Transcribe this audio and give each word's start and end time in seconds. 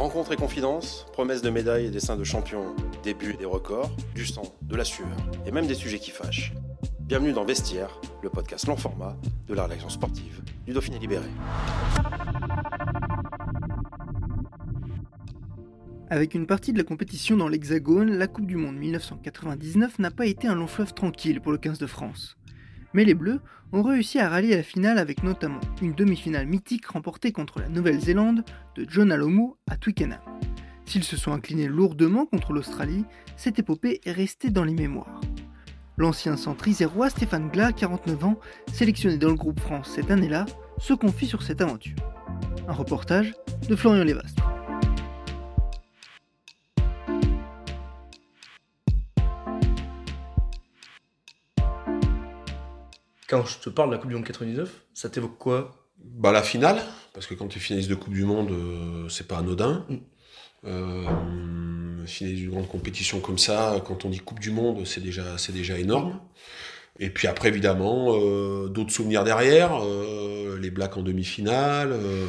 Rencontre 0.00 0.32
et 0.32 0.36
confidence, 0.36 1.04
promesses 1.12 1.42
de 1.42 1.50
médailles 1.50 1.84
et 1.84 1.90
dessins 1.90 2.16
de 2.16 2.24
champions, 2.24 2.74
des 3.02 3.12
buts 3.12 3.32
et 3.34 3.36
des 3.36 3.44
records, 3.44 3.94
du 4.14 4.24
sang, 4.24 4.44
de 4.62 4.74
la 4.74 4.82
sueur 4.82 5.14
et 5.44 5.50
même 5.50 5.66
des 5.66 5.74
sujets 5.74 5.98
qui 5.98 6.10
fâchent. 6.10 6.54
Bienvenue 7.00 7.34
dans 7.34 7.44
Vestiaire, 7.44 8.00
le 8.22 8.30
podcast 8.30 8.66
long 8.66 8.78
format 8.78 9.14
de 9.46 9.52
la 9.52 9.64
rédaction 9.64 9.90
sportive 9.90 10.40
du 10.64 10.72
Dauphiné 10.72 10.98
Libéré. 10.98 11.28
Avec 16.08 16.34
une 16.34 16.46
partie 16.46 16.72
de 16.72 16.78
la 16.78 16.84
compétition 16.84 17.36
dans 17.36 17.48
l'Hexagone, 17.48 18.16
la 18.16 18.26
Coupe 18.26 18.46
du 18.46 18.56
Monde 18.56 18.76
1999 18.76 19.98
n'a 19.98 20.10
pas 20.10 20.24
été 20.24 20.48
un 20.48 20.54
long 20.54 20.66
fleuve 20.66 20.94
tranquille 20.94 21.42
pour 21.42 21.52
le 21.52 21.58
15 21.58 21.78
de 21.78 21.86
France. 21.86 22.38
Mais 22.92 23.04
les 23.04 23.14
Bleus 23.14 23.40
ont 23.72 23.82
réussi 23.82 24.18
à 24.18 24.28
rallier 24.28 24.56
la 24.56 24.62
finale 24.62 24.98
avec 24.98 25.22
notamment 25.22 25.60
une 25.80 25.94
demi-finale 25.94 26.46
mythique 26.46 26.86
remportée 26.86 27.32
contre 27.32 27.60
la 27.60 27.68
Nouvelle-Zélande 27.68 28.44
de 28.74 28.86
John 28.88 29.12
Alomu 29.12 29.52
à 29.68 29.76
Twickenham. 29.76 30.18
S'ils 30.86 31.04
se 31.04 31.16
sont 31.16 31.32
inclinés 31.32 31.68
lourdement 31.68 32.26
contre 32.26 32.52
l'Australie, 32.52 33.04
cette 33.36 33.60
épopée 33.60 34.00
est 34.04 34.12
restée 34.12 34.50
dans 34.50 34.64
les 34.64 34.74
mémoires. 34.74 35.20
L'ancien 35.96 36.36
centre 36.36 36.66
isérois 36.66 37.10
Stéphane 37.10 37.48
Glas, 37.50 37.72
49 37.72 38.24
ans, 38.24 38.40
sélectionné 38.72 39.18
dans 39.18 39.28
le 39.28 39.34
groupe 39.34 39.60
France 39.60 39.92
cette 39.94 40.10
année-là, 40.10 40.46
se 40.78 40.94
confie 40.94 41.26
sur 41.26 41.42
cette 41.42 41.60
aventure. 41.60 41.98
Un 42.66 42.72
reportage 42.72 43.34
de 43.68 43.76
Florian 43.76 44.02
Lévastre. 44.02 44.42
Quand 53.30 53.46
je 53.46 53.58
te 53.58 53.70
parle 53.70 53.90
de 53.90 53.94
la 53.94 54.00
Coupe 54.00 54.08
du 54.08 54.16
Monde 54.16 54.24
99, 54.24 54.68
ça 54.92 55.08
t'évoque 55.08 55.38
quoi? 55.38 55.86
Bah 56.02 56.32
la 56.32 56.42
finale, 56.42 56.82
parce 57.14 57.28
que 57.28 57.34
quand 57.34 57.46
tu 57.46 57.58
es 57.58 57.60
finaliste 57.60 57.88
de 57.88 57.94
Coupe 57.94 58.12
du 58.12 58.24
Monde, 58.24 58.50
euh, 58.50 59.08
c'est 59.08 59.28
pas 59.28 59.38
anodin. 59.38 59.86
Mm. 59.88 59.96
Euh, 60.64 62.06
finaliste 62.06 62.42
d'une 62.42 62.50
grande 62.50 62.66
compétition 62.66 63.20
comme 63.20 63.38
ça, 63.38 63.80
quand 63.86 64.04
on 64.04 64.08
dit 64.08 64.18
Coupe 64.18 64.40
du 64.40 64.50
Monde, 64.50 64.84
c'est 64.84 65.00
déjà, 65.00 65.38
c'est 65.38 65.52
déjà 65.52 65.78
énorme. 65.78 66.18
Et 66.98 67.08
puis 67.08 67.28
après, 67.28 67.46
évidemment, 67.46 68.16
euh, 68.16 68.68
d'autres 68.68 68.90
souvenirs 68.90 69.22
derrière, 69.22 69.78
euh, 69.80 70.58
les 70.58 70.72
Blacks 70.72 70.96
en 70.96 71.02
demi-finale, 71.02 71.92
euh, 71.92 72.26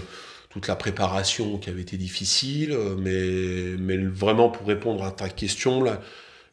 toute 0.50 0.68
la 0.68 0.76
préparation 0.76 1.58
qui 1.58 1.72
avait 1.72 1.82
été 1.82 1.98
difficile, 1.98 2.78
mais, 3.00 3.76
mais 3.80 3.98
vraiment 3.98 4.50
pour 4.50 4.68
répondre 4.68 5.04
à 5.04 5.12
ta 5.12 5.30
question, 5.30 5.84
la, 5.84 6.00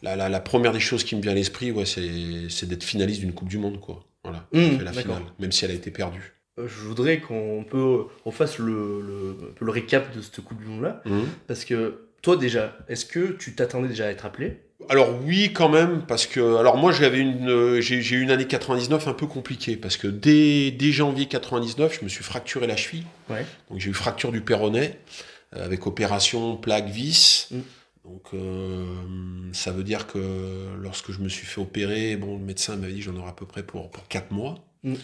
la, 0.01 0.17
la, 0.17 0.31
la 0.31 0.41
première 0.41 0.73
des 0.73 0.81
choses 0.81 1.05
qui 1.05 1.17
me 1.17 1.21
vient 1.21 1.33
à 1.33 1.35
l'esprit, 1.35 1.71
ouais, 1.71 1.85
c'est, 1.85 2.49
c'est 2.49 2.67
d'être 2.67 2.85
finaliste 2.85 3.21
d'une 3.21 3.35
Coupe 3.35 3.49
du 3.49 3.59
Monde, 3.59 3.79
quoi. 3.79 4.08
Voilà, 4.25 4.47
Mm, 4.53 4.79
c'est 4.79 4.85
la 4.85 4.93
finale, 4.93 5.23
même 5.39 5.53
si 5.53 5.65
elle 5.65 5.71
a 5.71 5.75
été 5.75 5.91
perdue. 5.91 6.35
Euh, 6.59 6.67
Je 6.69 6.81
voudrais 6.87 7.21
qu'on 7.21 7.65
peut, 7.69 8.05
on 8.25 8.31
fasse 8.31 8.59
le, 8.59 9.01
le, 9.01 9.37
le 9.61 9.71
récap 9.71 10.15
de 10.15 10.21
cette 10.21 10.41
Coupe 10.41 10.59
du 10.59 10.67
Monde-là. 10.67 11.03
Mhm. 11.05 11.27
Parce 11.47 11.65
que 11.65 12.09
toi, 12.23 12.37
déjà, 12.37 12.77
est-ce 12.89 13.05
que 13.07 13.33
tu 13.33 13.55
t'attendais 13.55 13.89
déjà 13.89 14.07
à 14.07 14.11
être 14.11 14.27
appelé? 14.27 14.61
Alors 14.89 15.11
oui, 15.25 15.53
quand 15.53 15.69
même, 15.69 16.03
parce 16.07 16.27
que 16.27 16.57
alors 16.57 16.77
moi 16.77 16.93
j'avais 16.93 17.19
une 17.19 17.51
euh, 17.51 17.81
j'ai 17.81 18.01
j'ai 18.01 18.17
eu 18.17 18.23
une 18.23 18.31
année 18.31 18.47
99 18.47 19.09
un 19.09 19.13
peu 19.13 19.27
compliquée 19.27 19.77
parce 19.77 19.97
que 19.97 20.07
dès, 20.07 20.71
dès 20.71 20.93
janvier 20.93 21.27
99, 21.27 21.99
je 21.99 22.05
me 22.05 22.09
suis 22.09 22.23
fracturé 22.25 22.67
la 22.67 22.77
cheville. 22.77 23.05
Ouais. 23.29 23.45
Donc 23.71 23.81
j'ai 23.81 23.91
eu 23.91 23.93
fracture 23.95 24.31
du 24.33 24.41
péroné 24.41 24.93
euh, 25.57 25.65
avec 25.65 25.87
opération 25.87 26.57
plaque 26.57 26.87
vis. 26.89 27.49
Mm. 27.51 27.59
Donc 28.09 28.31
euh, 28.33 28.87
ça 29.53 29.71
veut 29.71 29.85
dire 29.85 30.07
que 30.07 30.75
lorsque 30.81 31.13
je 31.13 31.21
me 31.21 31.29
suis 31.29 31.47
fait 31.47 31.61
opérer, 31.61 32.17
bon 32.17 32.39
le 32.39 32.45
médecin 32.45 32.77
m'avait 32.77 32.95
dit 32.95 33.03
j'en 33.03 33.15
aurais 33.17 33.29
à 33.29 33.35
peu 33.35 33.45
près 33.45 33.63
pour 33.63 33.91
pour 33.91 34.09
quatre 34.09 34.31
mois. 34.31 34.55
Mm. 34.83 34.95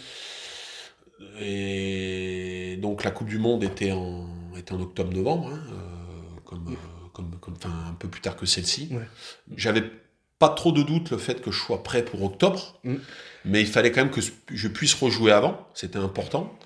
Et 1.40 2.78
donc 2.80 3.04
la 3.04 3.10
Coupe 3.10 3.28
du 3.28 3.38
Monde 3.38 3.62
était 3.62 3.92
en 3.92 4.26
était 4.56 4.72
en 4.72 4.80
octobre-novembre, 4.80 5.48
hein, 5.52 5.62
euh, 5.72 6.40
comme 6.46 6.68
euh, 6.68 7.08
comme 7.12 7.30
comme 7.40 7.54
enfin, 7.54 7.72
un 7.90 7.94
peu 7.94 8.08
plus 8.08 8.22
tard 8.22 8.36
que 8.36 8.46
celle-ci. 8.46 8.88
Ouais. 8.90 9.06
J'avais 9.54 9.84
pas 10.38 10.48
trop 10.48 10.72
de 10.72 10.82
doute 10.82 11.10
le 11.10 11.18
fait 11.18 11.42
que 11.42 11.50
je 11.50 11.60
sois 11.60 11.82
prêt 11.82 12.04
pour 12.04 12.22
octobre, 12.22 12.80
Mm. 12.84 12.94
mais 13.44 13.60
il 13.60 13.66
fallait 13.66 13.92
quand 13.92 14.00
même 14.02 14.10
que 14.12 14.22
je 14.50 14.68
puisse 14.68 14.94
rejouer 14.94 15.30
avant, 15.32 15.68
c'était 15.74 15.98
important. 15.98 16.56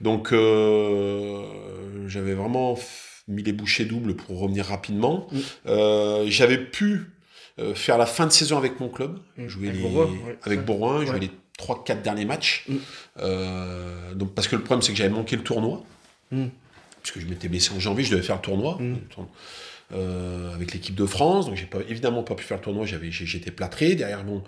Donc 0.00 0.32
euh, 0.32 2.08
j'avais 2.08 2.34
vraiment 2.34 2.74
mis 3.28 3.42
les 3.42 3.52
bouchées 3.52 3.84
doubles 3.84 4.14
pour 4.14 4.38
revenir 4.40 4.66
rapidement. 4.66 5.26
Mm. 5.32 5.38
Euh, 5.68 6.24
j'avais 6.28 6.58
pu 6.58 7.10
euh, 7.58 7.74
faire 7.74 7.98
la 7.98 8.06
fin 8.06 8.26
de 8.26 8.32
saison 8.32 8.58
avec 8.58 8.80
mon 8.80 8.88
club, 8.88 9.18
Mm. 9.36 9.48
jouer 9.48 9.68
Avec 9.68 9.76
les- 9.80 9.82
Bourgoin, 9.88 10.06
ouais, 10.06 10.38
avec 10.42 10.58
ouais. 10.60 10.64
Bourgoin, 10.64 11.06
jouer 11.06 11.20
les 11.20 11.30
3-4 11.58 12.02
derniers 12.02 12.24
matchs. 12.24 12.64
Mm. 12.68 12.74
Euh, 13.20 14.14
donc, 14.14 14.34
parce 14.34 14.48
que 14.48 14.56
le 14.56 14.62
problème, 14.62 14.82
c'est 14.82 14.92
que 14.92 14.98
j'avais 14.98 15.10
manqué 15.10 15.36
le 15.36 15.42
tournoi. 15.42 15.82
Mm. 16.32 16.46
Puisque 17.02 17.20
je 17.20 17.26
m'étais 17.26 17.48
blessé 17.48 17.72
en 17.74 17.80
janvier, 17.80 18.04
je 18.04 18.10
devais 18.12 18.22
faire 18.22 18.36
le 18.36 18.42
tournoi. 18.42 18.78
Avec 20.54 20.72
l'équipe 20.72 20.94
de 20.96 21.06
France. 21.06 21.46
Donc, 21.46 21.54
j'ai 21.56 21.66
pas, 21.66 21.78
évidemment 21.88 22.22
pas 22.24 22.34
pu 22.34 22.42
faire 22.44 22.56
le 22.56 22.62
tournoi. 22.62 22.84
J'étais 22.86 23.50
plâtré. 23.52 23.94
Derrière, 23.94 24.24
bon, 24.24 24.42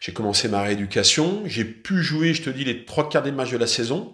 j'ai 0.00 0.12
commencé 0.12 0.48
ma 0.48 0.62
rééducation. 0.62 1.42
J'ai 1.46 1.64
pu 1.64 2.02
jouer, 2.02 2.34
je 2.34 2.42
te 2.42 2.50
dis, 2.50 2.64
les 2.64 2.84
trois 2.84 3.08
quarts 3.08 3.22
des 3.22 3.30
matchs 3.30 3.52
de 3.52 3.58
la 3.58 3.66
saison. 3.68 4.12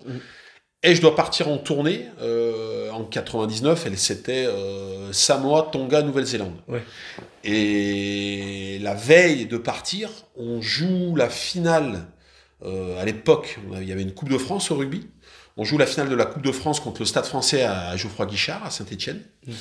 Et 0.85 0.95
je 0.95 1.01
dois 1.01 1.17
partir 1.17 1.49
en 1.49 1.59
tournée 1.59 2.07
euh, 2.21 2.91
en 2.91 3.05
99. 3.05 3.87
Elle, 3.87 3.99
c'était 3.99 4.47
euh, 4.47 5.13
Samoa, 5.13 5.69
Tonga, 5.73 6.03
Nouvelle-Zélande. 6.03 6.55
Ouais. 6.69 6.83
Et 7.43 8.79
la 8.81 8.95
veille 8.95 9.47
de 9.47 9.57
partir, 9.57 10.11
on 10.37 10.61
joue 10.61 11.17
la 11.17 11.29
finale. 11.29 12.07
euh, 12.65 13.01
à 13.01 13.05
l'époque, 13.05 13.59
il 13.81 13.89
y 13.89 13.93
avait 13.93 14.03
une 14.03 14.15
Coupe 14.15 14.29
de 14.29 14.39
France 14.39 14.71
au 14.71 14.77
rugby. 14.77 15.09
On 15.57 15.65
joue 15.65 15.79
la 15.79 15.87
finale 15.87 16.09
de 16.09 16.15
la 16.15 16.27
Coupe 16.27 16.43
de 16.43 16.53
France 16.53 16.79
contre 16.79 17.01
le 17.01 17.07
Stade 17.07 17.27
français 17.27 17.65
à 17.65 17.97
Geoffroy 17.97 18.27
Guichard, 18.27 18.65
à 18.65 18.71
Saint-Etienne. 18.71 19.21
Mm. 19.47 19.53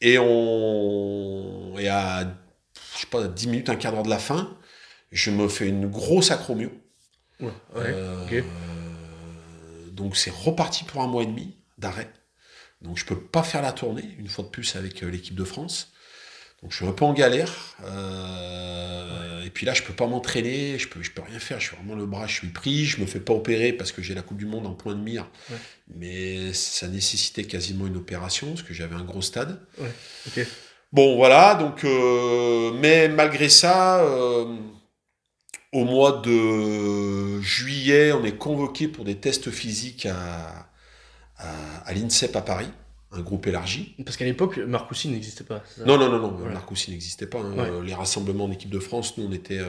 Et 0.00 0.18
on. 0.18 1.74
Et 1.78 1.88
à, 1.88 2.24
je 2.94 3.00
sais 3.00 3.06
pas, 3.10 3.28
10 3.28 3.48
minutes, 3.48 3.68
un 3.68 3.76
quart 3.76 3.92
d'heure 3.92 4.02
de 4.02 4.10
la 4.10 4.18
fin, 4.18 4.56
je 5.12 5.30
me 5.30 5.48
fais 5.48 5.68
une 5.68 5.86
grosse 5.86 6.30
acromio. 6.30 6.70
Ouais. 7.40 7.48
Ouais. 7.74 7.82
Euh, 7.84 8.24
ok. 8.24 8.44
Donc 9.96 10.16
c'est 10.16 10.32
reparti 10.32 10.84
pour 10.84 11.02
un 11.02 11.08
mois 11.08 11.22
et 11.22 11.26
demi 11.26 11.56
d'arrêt. 11.78 12.10
Donc 12.82 12.98
je 12.98 13.04
peux 13.04 13.18
pas 13.18 13.42
faire 13.42 13.62
la 13.62 13.72
tournée, 13.72 14.14
une 14.18 14.28
fois 14.28 14.44
de 14.44 14.50
plus, 14.50 14.76
avec 14.76 15.02
euh, 15.02 15.08
l'équipe 15.08 15.34
de 15.34 15.44
France. 15.44 15.92
Donc 16.62 16.70
je 16.72 16.76
suis 16.76 16.86
un 16.86 16.92
peu 16.92 17.04
en 17.04 17.12
galère. 17.12 17.52
Euh, 17.84 19.42
Et 19.44 19.50
puis 19.50 19.64
là, 19.64 19.74
je 19.74 19.82
peux 19.82 19.92
pas 19.94 20.06
m'entraîner, 20.06 20.78
je 20.78 20.88
peux, 20.88 21.02
je 21.02 21.10
peux 21.10 21.22
rien 21.22 21.38
faire. 21.38 21.60
Je 21.60 21.68
suis 21.68 21.76
vraiment 21.76 21.94
le 21.94 22.06
bras, 22.06 22.26
je 22.26 22.34
suis 22.34 22.48
pris. 22.48 22.84
Je 22.84 23.00
me 23.00 23.06
fais 23.06 23.20
pas 23.20 23.32
opérer 23.32 23.72
parce 23.72 23.92
que 23.92 24.02
j'ai 24.02 24.14
la 24.14 24.22
Coupe 24.22 24.38
du 24.38 24.46
Monde 24.46 24.66
en 24.66 24.74
point 24.74 24.94
de 24.94 25.00
mire. 25.00 25.28
Ouais. 25.50 25.56
Mais 25.94 26.52
ça 26.52 26.88
nécessitait 26.88 27.44
quasiment 27.44 27.86
une 27.86 27.96
opération 27.96 28.48
parce 28.48 28.62
que 28.62 28.74
j'avais 28.74 28.96
un 28.96 29.04
gros 29.04 29.22
stade. 29.22 29.60
Ouais. 29.78 30.46
Bon, 30.92 31.16
voilà, 31.16 31.54
donc, 31.54 31.84
euh, 31.84 32.72
mais 32.80 33.08
malgré 33.08 33.48
ça, 33.48 34.00
euh, 34.00 34.56
au 35.76 35.84
mois 35.84 36.22
de 36.24 37.40
juillet, 37.40 38.12
on 38.12 38.24
est 38.24 38.36
convoqué 38.36 38.88
pour 38.88 39.04
des 39.04 39.16
tests 39.16 39.50
physiques 39.50 40.06
à, 40.06 40.68
à, 41.38 41.46
à 41.84 41.92
l'INSEP 41.92 42.34
à 42.34 42.40
Paris, 42.40 42.68
un 43.12 43.20
groupe 43.20 43.46
élargi. 43.46 43.94
Parce 44.04 44.16
qu'à 44.16 44.24
l'époque, 44.24 44.56
Marcoussi 44.58 45.08
n'existait 45.08 45.44
pas. 45.44 45.62
Non, 45.86 45.98
non, 45.98 46.08
non, 46.10 46.18
non, 46.18 46.30
Voilà. 46.38 46.54
Marcoussi 46.54 46.90
n'existait 46.90 47.26
pas. 47.26 47.40
hein. 47.40 47.52
Ouais. 47.56 47.68
Euh, 47.68 47.82
Les 47.82 47.94
rassemblements 47.94 48.48
d'équipe 48.48 48.70
de 48.70 48.78
France, 48.78 49.16
nous, 49.18 49.26
on 49.26 49.32
était, 49.32 49.58
euh, 49.58 49.66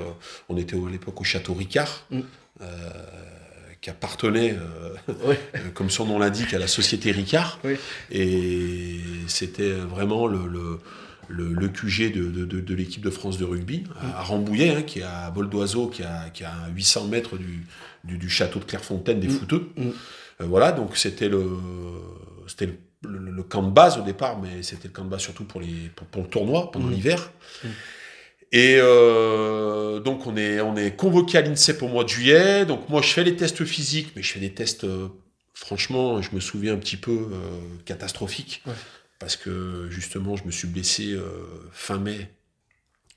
on 0.50 0.58
était 0.58 0.76
à 0.78 0.90
l'époque 0.90 1.20
au 1.20 1.24
château 1.26 1.54
Ricard, 1.54 2.06
Mm. 2.10 2.20
euh, 2.62 2.66
qui 3.82 3.90
appartenait, 3.90 4.56
euh, 4.58 5.14
Ouais. 5.28 5.40
euh, 5.56 5.60
comme 5.74 5.90
son 5.90 6.06
nom 6.06 6.20
l'indique, 6.20 6.54
à 6.54 6.60
la 6.60 6.68
société 6.68 7.12
Ricard. 7.12 7.60
Oui. 7.66 7.76
Et 8.12 9.00
c'était 9.28 9.72
vraiment 9.72 10.26
le, 10.28 10.48
le, 10.48 10.80
le, 11.30 11.54
le 11.54 11.68
QG 11.68 12.14
de, 12.14 12.26
de, 12.30 12.46
de, 12.46 12.60
de 12.62 12.74
l'équipe 12.76 13.02
de 13.04 13.10
France 13.10 13.38
de 13.38 13.46
rugby, 13.46 13.84
à 14.16 14.24
Rambouillet, 14.24 14.70
hein, 14.76 14.82
qui 14.82 15.00
est 15.00 15.04
à 15.04 15.30
vol 15.34 15.50
d'oiseau, 15.50 15.88
qui, 15.88 16.04
a, 16.04 16.30
qui 16.30 16.44
est 16.44 16.48
à 16.48 16.68
800 16.74 17.08
mètres 17.08 17.38
du, 17.38 17.66
du, 18.04 18.18
du 18.18 18.30
château 18.30 18.60
de 18.60 18.66
Clairefontaine 18.66 19.20
des 19.20 19.28
Mm. 19.28 19.32
Fouteux. 19.32 19.70
Mm. 19.76 19.82
Euh, 20.42 20.46
voilà, 20.46 20.72
donc 20.72 20.96
c'était 20.98 21.30
le, 21.30 21.46
c'était 22.48 22.68
le, 23.04 23.18
le- 23.18 23.32
le 23.32 23.44
camp 23.44 23.64
de 23.64 23.72
base 23.72 23.98
au 23.98 24.02
départ, 24.02 24.40
mais 24.40 24.64
c'était 24.64 24.88
le 24.88 24.94
camp 24.94 25.04
de 25.06 25.10
base 25.10 25.22
surtout 25.22 25.44
pour, 25.44 25.62
les, 25.62 25.90
pour, 25.96 26.08
pour 26.08 26.22
le 26.24 26.28
tournoi, 26.30 26.72
pendant 26.72 26.88
Mm. 26.88 26.92
l'hiver. 26.94 27.32
Mm. 27.64 27.68
Et 28.54 28.78
euh, 28.80 30.00
donc 30.00 30.26
on 30.26 30.38
est, 30.38 30.62
on 30.62 30.76
est 30.78 30.96
convoqué 30.96 31.38
à 31.38 31.42
l'INSEP 31.42 31.82
au 31.84 31.90
mois 31.90 32.04
de 32.06 32.10
juillet. 32.10 32.66
Donc 32.66 32.88
moi 32.90 33.02
je 33.02 33.10
fais 33.10 33.24
les 33.26 33.36
tests 33.36 33.66
physiques, 33.66 34.14
mais 34.16 34.22
je 34.24 34.32
fais 34.32 34.40
des 34.40 34.54
tests 34.54 34.86
euh, 34.86 35.10
franchement, 35.54 36.22
je 36.22 36.30
me 36.34 36.40
souviens 36.40 36.74
un 36.74 36.78
petit 36.78 36.96
peu 36.98 37.28
catastrophique. 37.86 38.62
Ouais. 38.66 38.74
Parce 39.20 39.36
que 39.36 39.88
justement, 39.90 40.36
je 40.36 40.44
me 40.46 40.52
suis 40.52 40.68
blessé 40.68 41.14
euh, 41.14 41.24
fin 41.72 41.98
mai, 41.98 42.30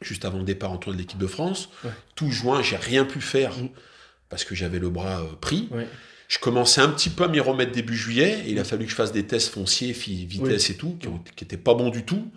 juste 0.01 0.25
avant 0.25 0.39
le 0.39 0.45
départ 0.45 0.73
en 0.73 0.79
tour 0.79 0.93
de 0.93 0.99
l'équipe 0.99 1.19
de 1.19 1.27
France. 1.27 1.69
Ouais. 1.85 1.91
Tout 2.15 2.31
juin, 2.31 2.63
j'ai 2.63 2.77
rien 2.77 3.05
pu 3.05 3.21
faire 3.21 3.57
Mm. 3.59 3.69
parce 4.31 4.45
que 4.45 4.55
j'avais 4.55 4.79
le 4.79 4.89
bras 4.91 5.21
euh, 5.21 5.27
pris. 5.41 5.69
Ouais. 5.73 5.87
Je 6.29 6.39
commençais 6.39 6.81
un 6.81 6.89
petit 6.89 7.11
peu 7.11 7.25
à 7.25 7.29
m'y 7.29 7.41
remettre 7.41 7.73
début 7.73 7.97
juillet. 7.97 8.45
Et 8.47 8.53
il 8.53 8.59
a 8.61 8.65
fallu 8.65 8.85
que 8.85 8.91
je 8.91 8.97
fasse 8.97 9.13
des 9.13 9.27
tests 9.27 9.53
fonciers, 9.53 9.93
vitesse 9.93 10.71
et 10.71 10.77
tout, 10.77 10.97
qui 11.37 11.45
n'étaient 11.45 11.57
pas 11.57 11.75
bons 11.75 11.91
du 11.91 12.05
tout. 12.05 12.31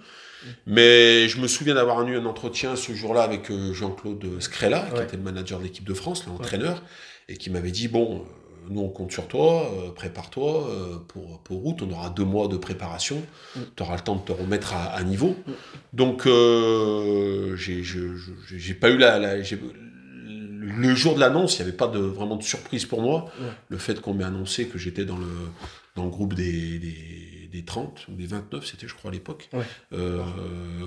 Mais 0.66 1.30
je 1.30 1.40
me 1.40 1.48
souviens 1.48 1.76
d'avoir 1.76 2.06
eu 2.06 2.18
un 2.18 2.26
entretien 2.26 2.76
ce 2.76 2.94
jour-là 2.94 3.24
avec 3.24 3.50
euh, 3.50 3.72
Jean-Claude 3.74 4.42
Scrella, 4.42 4.90
qui 4.94 5.02
était 5.02 5.16
le 5.16 5.24
manager 5.24 5.60
de 5.60 5.64
l'équipe 5.64 5.86
de 5.88 5.94
France, 5.94 6.26
l'entraîneur, 6.28 6.84
et 7.30 7.38
qui 7.38 7.50
m'avait 7.50 7.72
dit 7.72 7.88
Bon, 7.88 8.26
nous 8.70 8.82
on 8.82 8.90
compte 8.90 9.12
sur 9.12 9.28
toi, 9.28 9.70
euh, 9.74 9.92
prépare-toi 9.92 10.68
euh, 10.70 10.98
pour, 11.08 11.40
pour 11.40 11.66
août, 11.66 11.80
on 11.82 11.92
aura 11.92 12.10
deux 12.10 12.24
mois 12.26 12.48
de 12.48 12.58
préparation, 12.58 13.22
Mm. 13.56 13.60
tu 13.76 13.84
auras 13.84 13.96
le 13.96 14.02
temps 14.02 14.16
de 14.16 14.22
te 14.22 14.32
remettre 14.32 14.74
à, 14.74 14.86
à 14.86 15.04
niveau. 15.04 15.36
Donc, 15.94 16.26
euh, 16.26 17.56
j'ai 17.56 18.74
pas 18.74 18.90
eu 18.90 18.98
la. 18.98 19.20
le 19.38 20.96
jour 20.96 21.16
de 21.16 21.20
l'annonce, 21.20 21.58
il 21.58 21.62
n'y 21.64 21.68
avait 21.70 21.78
pas 21.78 21.88
de, 21.88 22.00
vraiment 22.00 22.36
de 22.36 22.44
surprise 22.44 22.86
pour 22.86 23.02
moi. 23.02 23.26
Ouais. 23.40 23.48
Le 23.70 23.78
fait 23.78 24.00
qu'on 24.02 24.14
m'ait 24.14 24.24
annoncé 24.24 24.66
que 24.68 24.78
j'étais 24.78 25.06
dans 25.06 25.18
le, 25.18 25.28
dans 25.96 26.04
le 26.06 26.10
groupe 26.10 26.34
des, 26.34 26.80
des, 26.80 27.43
des 27.54 27.64
30 27.64 28.08
ou 28.10 28.16
des 28.16 28.26
29, 28.26 28.66
c'était 28.66 28.88
je 28.88 28.96
crois 28.96 29.12
à 29.12 29.14
l'époque. 29.14 29.48
Ouais. 29.54 29.64
Euh, 29.94 30.22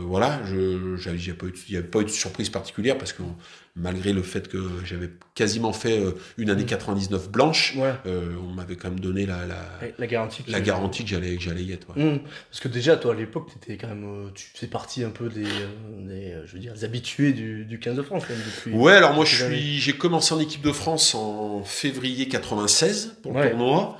voilà, 0.00 0.40
je 0.44 0.96
il 1.10 1.70
n'y 1.70 1.76
avait 1.76 1.86
pas 1.86 2.00
eu 2.00 2.04
de 2.04 2.08
surprise 2.10 2.50
particulière 2.50 2.98
parce 2.98 3.12
que 3.12 3.22
malgré 3.76 4.12
le 4.12 4.22
fait 4.22 4.48
que 4.48 4.58
j'avais 4.84 5.10
quasiment 5.34 5.72
fait 5.72 5.98
euh, 6.00 6.12
une 6.38 6.50
année 6.50 6.64
Mm. 6.64 6.66
99 6.66 7.30
blanche, 7.30 7.74
Ouais. 7.76 7.92
euh, 8.06 8.34
on 8.42 8.52
m'avait 8.52 8.74
quand 8.76 8.88
même 8.90 9.00
donné 9.00 9.26
la, 9.26 9.46
la, 9.46 9.62
La 9.98 10.06
garantie. 10.06 10.42
que 10.42 10.50
la 10.50 10.60
garantie 10.60 11.04
que 11.04 11.10
j'allais 11.10 11.36
que 11.36 11.42
j'allais 11.42 11.62
y 11.62 11.72
être. 11.72 11.90
Hum, 11.96 12.20
Parce 12.50 12.60
que 12.60 12.68
déjà, 12.68 12.96
toi, 12.96 13.12
à 13.12 13.16
l'époque, 13.16 13.50
t'étais 13.52 13.76
quand 13.76 13.88
même, 13.88 14.30
tu 14.34 14.46
fais 14.54 14.66
partie 14.66 15.04
un 15.04 15.10
peu 15.10 15.28
des, 15.28 15.44
des, 15.44 16.34
je 16.46 16.52
veux 16.54 16.58
dire, 16.58 16.72
des 16.74 16.84
habitués 16.84 17.32
du, 17.32 17.64
du 17.64 17.78
15 17.78 17.96
de 17.96 18.02
France, 18.02 18.24
quand 18.26 18.34
même, 18.34 18.42
depuis. 18.44 18.72
Ouais, 18.72 18.92
alors 18.94 19.12
moi 19.14 19.24
j'ai 19.24 19.92
commencé 19.96 20.34
en 20.34 20.40
équipe 20.40 20.62
de 20.62 20.72
France 20.72 21.14
en 21.14 21.62
février 21.64 22.28
96 22.28 23.18
pour 23.22 23.34
le 23.34 23.50
tournoi, 23.50 23.98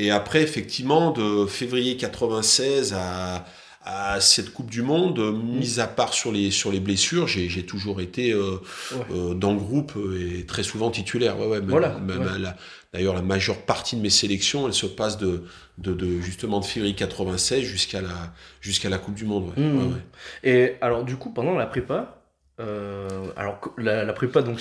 et 0.00 0.10
après 0.10 0.42
effectivement 0.42 1.10
de 1.10 1.44
février 1.46 1.96
96 1.96 2.94
à, 2.96 3.44
à 3.84 4.20
cette 4.20 4.52
Coupe 4.52 4.70
du 4.70 4.82
Monde, 4.82 5.18
mis 5.42 5.80
à 5.80 5.86
part 5.86 6.12
sur 6.14 6.30
les 6.32 6.50
sur 6.50 6.70
les 6.70 6.80
blessures, 6.80 7.26
j'ai, 7.26 7.64
toujours 7.66 8.00
été 8.00 8.32
euh, 8.32 8.58
Ouais. 8.92 9.04
euh, 9.14 9.34
dans 9.34 9.52
le 9.52 9.58
groupe 9.58 9.92
euh, 9.96 10.38
et 10.40 10.44
très 10.46 10.62
souvent 10.62 10.90
titulaire. 10.90 11.38
Ouais, 11.38 11.46
ouais, 11.46 11.60
même- 11.60 11.70
Voilà, 11.70 11.98
même 11.98 12.20
ouais. 12.22 12.38
la- 12.38 12.56
D'ailleurs, 12.94 13.14
la 13.14 13.20
majeure 13.22 13.58
partie 13.66 13.96
de 13.96 14.00
mes 14.00 14.08
sélections, 14.08 14.66
elle 14.66 14.72
se 14.72 14.86
passe 14.86 15.18
de, 15.18 15.42
de, 15.76 15.92
de 15.92 16.20
justement 16.22 16.58
de 16.58 16.64
février 16.64 16.94
96 16.94 17.60
jusqu'à 17.62 18.00
la 18.00 18.32
jusqu'à 18.62 18.88
la 18.88 18.96
Coupe 18.96 19.14
du 19.14 19.26
Monde. 19.26 19.52
Ouais. 19.56 19.62
Mmh. 19.62 19.96
Et 20.42 20.72
alors, 20.80 21.04
du 21.04 21.16
coup, 21.16 21.30
pendant 21.30 21.54
la 21.54 21.66
prépa, 21.66 22.22
euh, 22.60 23.08
alors 23.36 23.60
la, 23.76 24.04
la 24.04 24.12
prépa, 24.14 24.40
donc, 24.40 24.58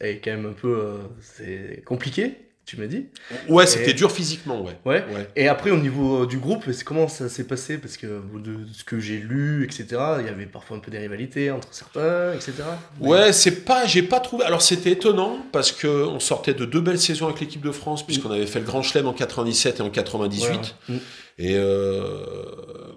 est 0.00 0.20
quand 0.22 0.30
même 0.30 0.46
un 0.46 0.52
peu, 0.52 0.68
euh, 0.78 0.98
c'est 1.20 1.82
compliqué, 1.84 2.36
tu 2.66 2.78
m'as 2.78 2.86
dit. 2.86 3.06
Ouais, 3.48 3.66
c'était 3.66 3.90
Et- 3.90 3.94
dur 3.94 4.10
physiquement, 4.10 4.62
ouais. 4.62 4.76
Ouais. 4.84 5.04
Ouais. 5.14 5.28
Et 5.36 5.48
après, 5.48 5.70
au 5.70 5.76
niveau 5.76 6.22
euh, 6.22 6.26
du 6.26 6.38
groupe, 6.38 6.64
comment 6.84 7.08
ça 7.08 7.28
s'est 7.28 7.44
passé? 7.44 7.76
Parce 7.78 7.96
que 7.96 8.06
de 8.06 8.58
ce 8.72 8.84
que 8.84 8.98
j'ai 8.98 9.18
lu, 9.18 9.64
etc., 9.64 9.86
il 10.20 10.26
y 10.26 10.28
avait 10.30 10.46
parfois 10.46 10.78
un 10.78 10.80
peu 10.80 10.90
des 10.90 10.98
rivalités 10.98 11.50
entre 11.50 11.68
certains, 11.72 12.32
etc. 12.32 12.52
Ouais, 13.00 13.32
c'est 13.32 13.64
pas, 13.64 13.84
j'ai 13.86 14.02
pas 14.02 14.20
trouvé. 14.20 14.44
Alors 14.44 14.62
c'était 14.62 14.92
étonnant 14.92 15.44
parce 15.52 15.72
que 15.72 15.86
on 16.06 16.20
sortait 16.20 16.54
de 16.54 16.64
deux 16.64 16.80
belles 16.80 16.98
saisons 17.00 17.26
avec 17.26 17.40
l'équipe 17.40 17.60
de 17.62 17.70
France 17.72 18.04
puisqu'on 18.04 18.30
avait 18.30 18.46
fait 18.46 18.60
le 18.60 18.64
Grand 18.66 18.82
Chelem 18.82 19.06
en 19.08 19.12
97 19.12 19.80
et 19.80 19.82
en 19.82 19.90
98. 19.90 20.46
Voilà. 20.48 20.62
Mmh. 20.88 20.94
Et 21.36 21.56
euh, 21.56 22.24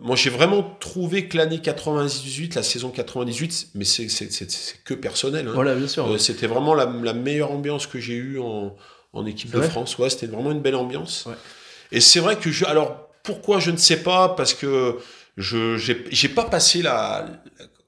moi 0.01 0.15
j'ai 0.15 0.29
vraiment 0.29 0.63
trouvé 0.79 1.27
que 1.27 1.37
l'année 1.37 1.59
98, 1.59 2.55
la 2.55 2.63
saison 2.63 2.89
98, 2.89 3.69
mais 3.75 3.83
c'est 3.83 4.07
que 4.85 4.93
personnel. 4.93 5.47
hein. 5.47 5.51
Voilà, 5.53 5.75
bien 5.75 5.87
sûr. 5.87 6.07
Euh, 6.07 6.17
c'était 6.17 6.47
vraiment 6.47 6.73
la, 6.75 6.85
la 7.03 7.13
meilleure 7.13 7.51
ambiance 7.51 7.87
que 7.87 7.99
j'ai 7.99 8.13
eue 8.15 8.39
en, 8.39 8.75
en 9.13 9.25
équipe 9.25 9.51
de 9.51 9.57
vrai 9.57 9.69
France. 9.69 9.97
Ouais, 9.97 10.09
c'était 10.09 10.27
vraiment 10.27 10.51
une 10.51 10.61
belle 10.61 10.75
ambiance. 10.75 11.25
Ouais. 11.25 11.35
Et 11.91 12.01
c'est 12.01 12.19
vrai 12.19 12.37
que 12.37 12.51
je. 12.51 12.65
Alors, 12.65 13.09
pourquoi 13.23 13.59
je 13.59 13.71
ne 13.71 13.77
sais 13.77 13.97
pas, 14.03 14.29
parce 14.29 14.53
que 14.53 14.97
je 15.37 15.77
j'ai 15.77 16.29
pas 16.29 16.45
passé 16.45 16.81
la. 16.81 17.27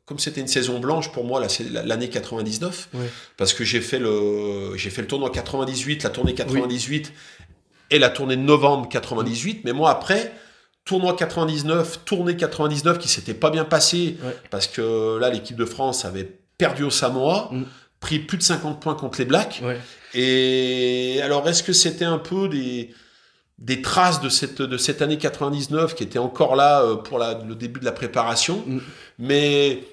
Comme 0.05 0.17
c'était 0.17 0.41
une 0.41 0.47
saison 0.47 0.79
blanche 0.79 1.11
pour 1.11 1.23
moi, 1.23 1.39
l'année 1.85 2.09
99, 2.09 2.89
Ouais. 2.95 3.01
parce 3.37 3.53
que 3.53 3.63
j'ai 3.63 3.79
fait 3.79 3.99
le 3.99 4.75
j'ai 4.75 4.89
fait 4.89 5.01
le 5.01 5.07
tournoi 5.07 5.29
98, 5.29 6.01
la 6.03 6.09
tournée 6.09 6.33
98 6.33 7.13
et 7.91 7.99
la 7.99 8.09
tournée 8.09 8.35
de 8.35 8.41
novembre 8.41 8.89
98. 8.89 9.61
Mais 9.65 9.71
moi 9.73 9.91
après, 9.91 10.33
tournoi 10.83 11.15
99, 11.15 12.05
tournée 12.05 12.35
99 12.35 12.97
qui 12.97 13.07
s'était 13.07 13.35
pas 13.35 13.51
bien 13.51 13.65
passé, 13.65 14.17
Ouais. 14.23 14.35
parce 14.49 14.65
que 14.65 15.17
là 15.19 15.29
l'équipe 15.29 15.55
de 15.57 15.65
France 15.65 16.05
avait 16.05 16.27
perdu 16.57 16.81
au 16.83 16.89
Samoa, 16.89 17.49
Mm. 17.51 17.63
Pris 17.99 18.19
plus 18.19 18.37
de 18.37 18.43
50 18.43 18.79
points 18.81 18.95
contre 18.95 19.19
les 19.19 19.25
Blacks. 19.25 19.61
Ouais. 19.63 19.77
Et 20.13 21.19
alors, 21.23 21.47
est-ce 21.47 21.63
que 21.63 21.73
c'était 21.73 22.05
un 22.05 22.17
peu 22.17 22.47
des, 22.49 22.93
des 23.57 23.81
traces 23.81 24.21
de 24.21 24.29
cette, 24.29 24.61
de 24.61 24.77
cette 24.77 25.01
année 25.01 25.17
99 25.17 25.95
qui 25.95 26.03
était 26.03 26.19
encore 26.19 26.55
là 26.55 26.81
euh, 26.81 26.95
pour 26.95 27.19
la- 27.19 27.35
le 27.47 27.55
début 27.55 27.79
de 27.79 27.85
la 27.85 27.91
préparation? 27.91 28.63
Mm. 28.65 28.79
Mais. 29.19 29.83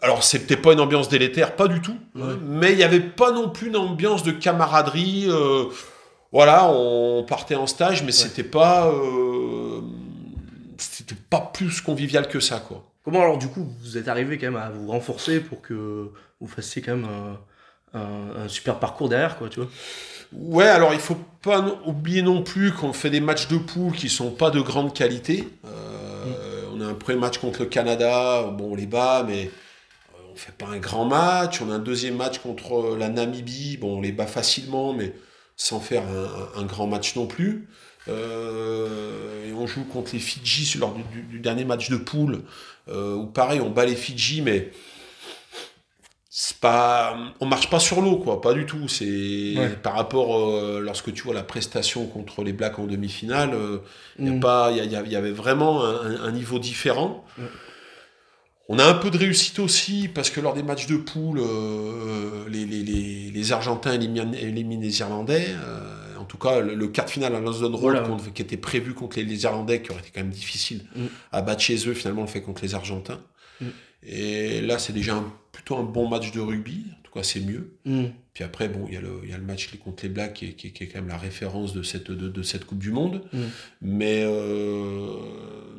Alors, 0.00 0.22
c'était 0.22 0.56
pas 0.56 0.74
une 0.74 0.80
ambiance 0.80 1.08
délétère, 1.08 1.56
pas 1.56 1.66
du 1.66 1.80
tout. 1.82 1.96
Ouais. 2.14 2.34
mais 2.40 2.70
il 2.70 2.76
n'y 2.76 2.84
avait 2.84 3.00
pas 3.00 3.32
non 3.32 3.48
plus 3.48 3.66
une 3.66 3.76
ambiance 3.76 4.22
de 4.22 4.30
camaraderie. 4.30 5.24
euh, 5.28 5.64
voilà, 6.30 6.70
on 6.70 7.24
partait 7.24 7.56
en 7.56 7.66
stage, 7.66 8.04
mais 8.04 8.12
c'était 8.12 8.44
pas. 8.44 8.86
euh, 8.92 9.80
c'était 10.76 11.16
pas 11.28 11.40
plus 11.52 11.80
convivial 11.80 12.28
que 12.28 12.38
ça, 12.38 12.60
quoi. 12.60 12.84
Comment 13.08 13.22
alors, 13.22 13.38
du 13.38 13.48
coup, 13.48 13.66
vous 13.80 13.96
êtes 13.96 14.06
arrivé 14.06 14.36
quand 14.36 14.50
même 14.50 14.60
à 14.60 14.68
vous 14.68 14.88
renforcer 14.88 15.40
pour 15.40 15.62
que 15.62 16.12
vous 16.42 16.46
fassiez 16.46 16.82
quand 16.82 16.94
même 16.94 17.08
un, 17.94 18.48
super 18.48 18.78
parcours 18.78 19.08
derrière, 19.08 19.38
quoi, 19.38 19.48
tu 19.48 19.60
vois? 19.60 19.70
Ouais, 20.34 20.68
alors 20.68 20.92
il 20.92 21.00
faut 21.00 21.16
pas 21.40 21.80
oublier 21.86 22.20
non 22.20 22.42
plus 22.42 22.70
qu'on 22.70 22.92
fait 22.92 23.08
des 23.08 23.20
matchs 23.20 23.48
de 23.48 23.56
poule 23.56 23.94
qui 23.94 24.10
sont 24.10 24.30
pas 24.30 24.50
de 24.50 24.60
grande 24.60 24.92
qualité. 24.92 25.48
Euh, 25.64 26.64
On 26.74 26.82
a 26.82 26.84
un 26.84 26.92
premier 26.92 27.16
match 27.16 27.38
contre 27.38 27.60
le 27.60 27.66
Canada, 27.66 28.44
on 28.60 28.74
les 28.74 28.84
bat, 28.84 29.24
mais 29.26 29.44
euh, 29.46 30.30
on 30.30 30.36
fait 30.36 30.52
pas 30.52 30.66
un 30.66 30.78
grand 30.78 31.06
match. 31.06 31.62
On 31.62 31.70
a 31.70 31.76
un 31.76 31.78
deuxième 31.78 32.16
match 32.16 32.40
contre 32.40 32.94
la 32.98 33.08
Namibie, 33.08 33.78
bon 33.78 33.96
on 33.96 34.00
les 34.02 34.12
bat 34.12 34.26
facilement, 34.26 34.92
mais 34.92 35.14
sans 35.56 35.80
faire 35.80 36.02
un 36.58 36.64
grand 36.64 36.86
match 36.86 37.16
non 37.16 37.26
plus. 37.26 37.68
Euh, 38.08 39.48
et 39.48 39.52
on 39.52 39.66
joue 39.66 39.84
contre 39.84 40.10
les 40.12 40.18
Fidji 40.18 40.78
lors 40.78 40.94
du, 40.94 41.02
du- 41.04 41.22
du 41.22 41.40
dernier 41.40 41.64
match 41.64 41.90
de 41.90 41.96
poule, 41.96 42.42
euh, 42.88 43.14
où 43.14 43.26
pareil 43.26 43.60
on 43.60 43.70
bat 43.70 43.84
les 43.86 43.96
Fidji, 43.96 44.40
mais 44.42 44.70
c'est 46.30 46.58
pas 46.58 47.16
on 47.40 47.46
marche 47.46 47.68
pas 47.68 47.80
sur 47.80 48.00
l'eau 48.00 48.16
quoi 48.18 48.40
pas 48.40 48.52
du 48.54 48.64
tout 48.64 48.86
c'est 48.86 49.54
Ouais. 49.56 49.70
par 49.82 49.94
rapport 49.94 50.38
euh, 50.38 50.78
lorsque 50.80 51.12
tu 51.12 51.22
vois 51.22 51.34
la 51.34 51.42
prestation 51.42 52.06
contre 52.06 52.44
les 52.44 52.52
Blacks 52.52 52.78
en 52.78 52.86
demi-finale 52.86 53.50
euh, 53.54 53.78
il 54.18 54.34
Mm. 54.34 54.40
pas 54.40 54.70
il 54.70 54.92
y, 54.92 55.16
avait 55.16 55.32
vraiment 55.32 55.84
un, 55.84 56.30
niveau 56.30 56.58
différent 56.60 57.24
Ouais. 57.38 57.44
on 58.68 58.78
a 58.78 58.84
un 58.84 58.94
peu 58.94 59.10
de 59.10 59.18
réussite 59.18 59.58
aussi 59.58 60.06
parce 60.06 60.30
que 60.30 60.40
lors 60.40 60.54
des 60.54 60.62
matchs 60.62 60.86
de 60.86 60.98
poule 60.98 61.40
euh, 61.40 62.44
les, 62.48 62.64
les, 62.66 62.82
les, 62.84 63.30
les 63.32 63.52
Argentins 63.52 63.92
éliminent, 63.94 64.32
éliminent 64.34 64.82
les 64.82 65.00
Irlandais 65.00 65.48
tout 66.28 66.38
cas 66.38 66.60
le, 66.60 66.74
le 66.74 66.88
quart 66.88 67.06
de 67.06 67.10
finale 67.10 67.34
à 67.34 67.40
London 67.40 67.70
Road 67.72 67.80
Voilà. 67.80 68.00
contre- 68.02 68.32
qui 68.32 68.42
était 68.42 68.56
prévu 68.56 68.94
contre 68.94 69.16
les, 69.18 69.24
les 69.24 69.42
Irlandais 69.42 69.82
qui 69.82 69.90
aurait 69.90 70.00
été 70.00 70.10
quand 70.14 70.20
même 70.20 70.30
difficile 70.30 70.84
Mm. 70.94 71.06
à 71.32 71.42
battre 71.42 71.60
chez 71.62 71.88
eux 71.88 71.94
finalement 71.94 72.22
on 72.22 72.24
le 72.26 72.30
fait 72.30 72.42
contre 72.42 72.62
les 72.62 72.74
Argentins 72.74 73.20
Mm. 73.60 73.66
et 74.04 74.60
là 74.60 74.78
c'est 74.78 74.92
déjà 74.92 75.14
un- 75.16 75.32
plutôt 75.52 75.76
un 75.76 75.82
bon 75.82 76.08
match 76.08 76.30
de 76.30 76.40
rugby 76.40 76.84
en 76.98 77.02
tout 77.02 77.12
cas 77.12 77.22
c'est 77.24 77.40
mieux 77.40 77.72
Mm. 77.84 78.04
puis 78.34 78.44
après, 78.44 78.68
bon, 78.68 78.84
il 78.88 78.94
y, 78.94 78.96
a 78.96 79.00
le, 79.00 79.20
il 79.24 79.30
y 79.30 79.32
a 79.32 79.38
le 79.38 79.42
match 79.44 79.68
contre 79.82 80.04
les 80.04 80.08
Blacks 80.10 80.34
qui 80.34 80.44
est, 80.46 80.52
qui 80.52 80.68
est- 80.68 80.70
qui 80.70 80.84
est 80.84 80.86
quand 80.86 81.00
même 81.00 81.08
la 81.08 81.16
référence 81.18 81.72
de 81.72 81.82
cette, 81.82 82.10
de, 82.12 82.28
de 82.28 82.42
cette 82.44 82.64
Coupe 82.66 82.78
du 82.78 82.92
Monde. 82.92 83.24
Mais, 83.82 84.22
euh, 84.24 85.16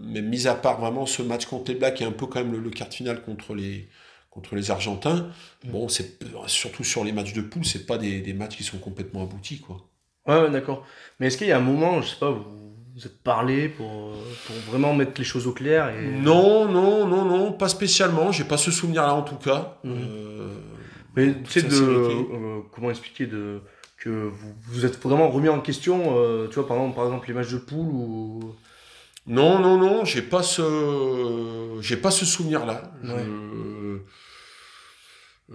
mais 0.01 0.21
mis 0.21 0.47
à 0.47 0.55
part 0.55 0.79
vraiment 0.81 1.05
ce 1.05 1.21
match 1.21 1.45
contre 1.45 1.71
les 1.71 1.77
Blacks 1.77 2.01
et 2.01 2.05
un 2.05 2.11
peu 2.11 2.25
quand 2.25 2.39
même 2.43 2.51
le, 2.51 2.59
le 2.59 2.69
quart 2.69 2.89
de 2.89 2.93
finale 2.93 3.21
contre 3.21 3.53
les, 3.55 3.87
contre 4.29 4.55
les 4.55 4.71
Argentins, 4.71 5.29
bon, 5.65 5.87
c'est 5.87 6.19
surtout 6.47 6.83
sur 6.83 7.03
les 7.05 7.11
matchs 7.13 7.33
de 7.33 7.41
poule, 7.41 7.65
c'est 7.65 7.85
pas 7.85 7.97
des, 7.97 8.21
des 8.21 8.33
matchs 8.33 8.57
qui 8.57 8.63
sont 8.63 8.77
complètement 8.79 9.23
aboutis, 9.23 9.59
quoi. 9.59 9.88
Ouais, 10.29 10.41
ouais, 10.43 10.49
d'accord. 10.49 10.85
Mais 11.19 11.27
est-ce 11.27 11.37
qu'il 11.37 11.47
y 11.47 11.51
a 11.51 11.57
un 11.57 11.61
moment, 11.61 12.01
je 12.01 12.09
sais 12.09 12.19
pas, 12.19 12.31
vous 12.31 12.45
vous 12.95 13.05
êtes 13.05 13.23
parlé 13.23 13.69
pour, 13.69 13.87
euh, 14.09 14.13
pour 14.45 14.55
vraiment 14.71 14.93
mettre 14.93 15.13
les 15.17 15.23
choses 15.23 15.47
au 15.47 15.53
clair 15.53 15.89
et... 15.89 16.05
Non, 16.05 16.67
non, 16.67 17.07
non, 17.07 17.23
non, 17.23 17.53
pas 17.53 17.69
spécialement. 17.69 18.33
J'ai 18.33 18.43
pas 18.43 18.57
ce 18.57 18.71
souvenir-là 18.71 19.13
en 19.13 19.21
tout 19.21 19.37
cas. 19.37 19.77
Mhm. 19.85 19.93
Euh, 19.95 20.47
Mais 21.15 21.33
tu 21.43 21.49
sais, 21.49 21.61
de, 21.61 21.75
euh, 21.75 22.59
comment 22.73 22.89
expliquer 22.89 23.25
de, 23.25 23.61
que 23.97 24.09
vous 24.09 24.53
vous 24.67 24.85
êtes 24.85 25.01
vraiment 25.01 25.29
remis 25.29 25.47
en 25.49 25.61
question, 25.61 26.17
euh, 26.17 26.47
tu 26.47 26.55
vois, 26.55 26.67
par 26.67 26.75
exemple, 26.77 26.95
par 26.95 27.05
exemple 27.05 27.27
les 27.29 27.33
matchs 27.33 27.51
de 27.51 27.57
poule 27.57 27.87
ou... 27.87 28.55
Non, 29.27 29.59
non, 29.59 29.77
non, 29.77 30.03
j'ai 30.05 30.21
pas 30.21 30.43
ce, 30.43 31.77
j'ai 31.81 31.97
pas 31.97 32.11
ce 32.11 32.25
souvenir-là. 32.25 32.91
Ouais. 33.03 33.25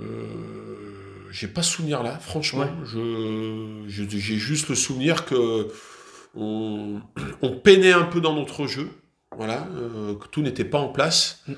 euh, 0.01 0.74
j'ai 1.35 1.49
pas 1.49 1.63
ce 1.63 1.73
souvenir-là, 1.73 2.19
franchement. 2.21 2.61
Ouais. 2.61 2.87
Je, 2.87 3.85
j'ai 3.89 4.37
juste 4.39 4.69
le 4.69 4.75
souvenir 4.77 5.25
que 5.27 5.69
on, 6.37 7.01
on 7.43 7.51
peinait 7.59 7.93
un 7.93 8.05
peu 8.05 8.21
dans 8.21 8.35
notre 8.35 8.67
jeu. 8.67 8.89
Voilà, 9.37 9.67
euh, 9.73 10.15
que 10.15 10.29
tout 10.29 10.43
n'était 10.43 10.65
pas 10.65 10.79
en 10.79 10.89
place. 10.89 11.43
Mm. 11.49 11.55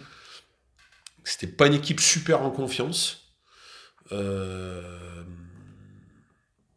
C'était 1.24 1.46
pas 1.46 1.66
une 1.66 1.74
équipe 1.74 2.00
super 2.00 2.40
en 2.40 2.50
confiance. 2.50 3.34
Euh, 4.12 5.22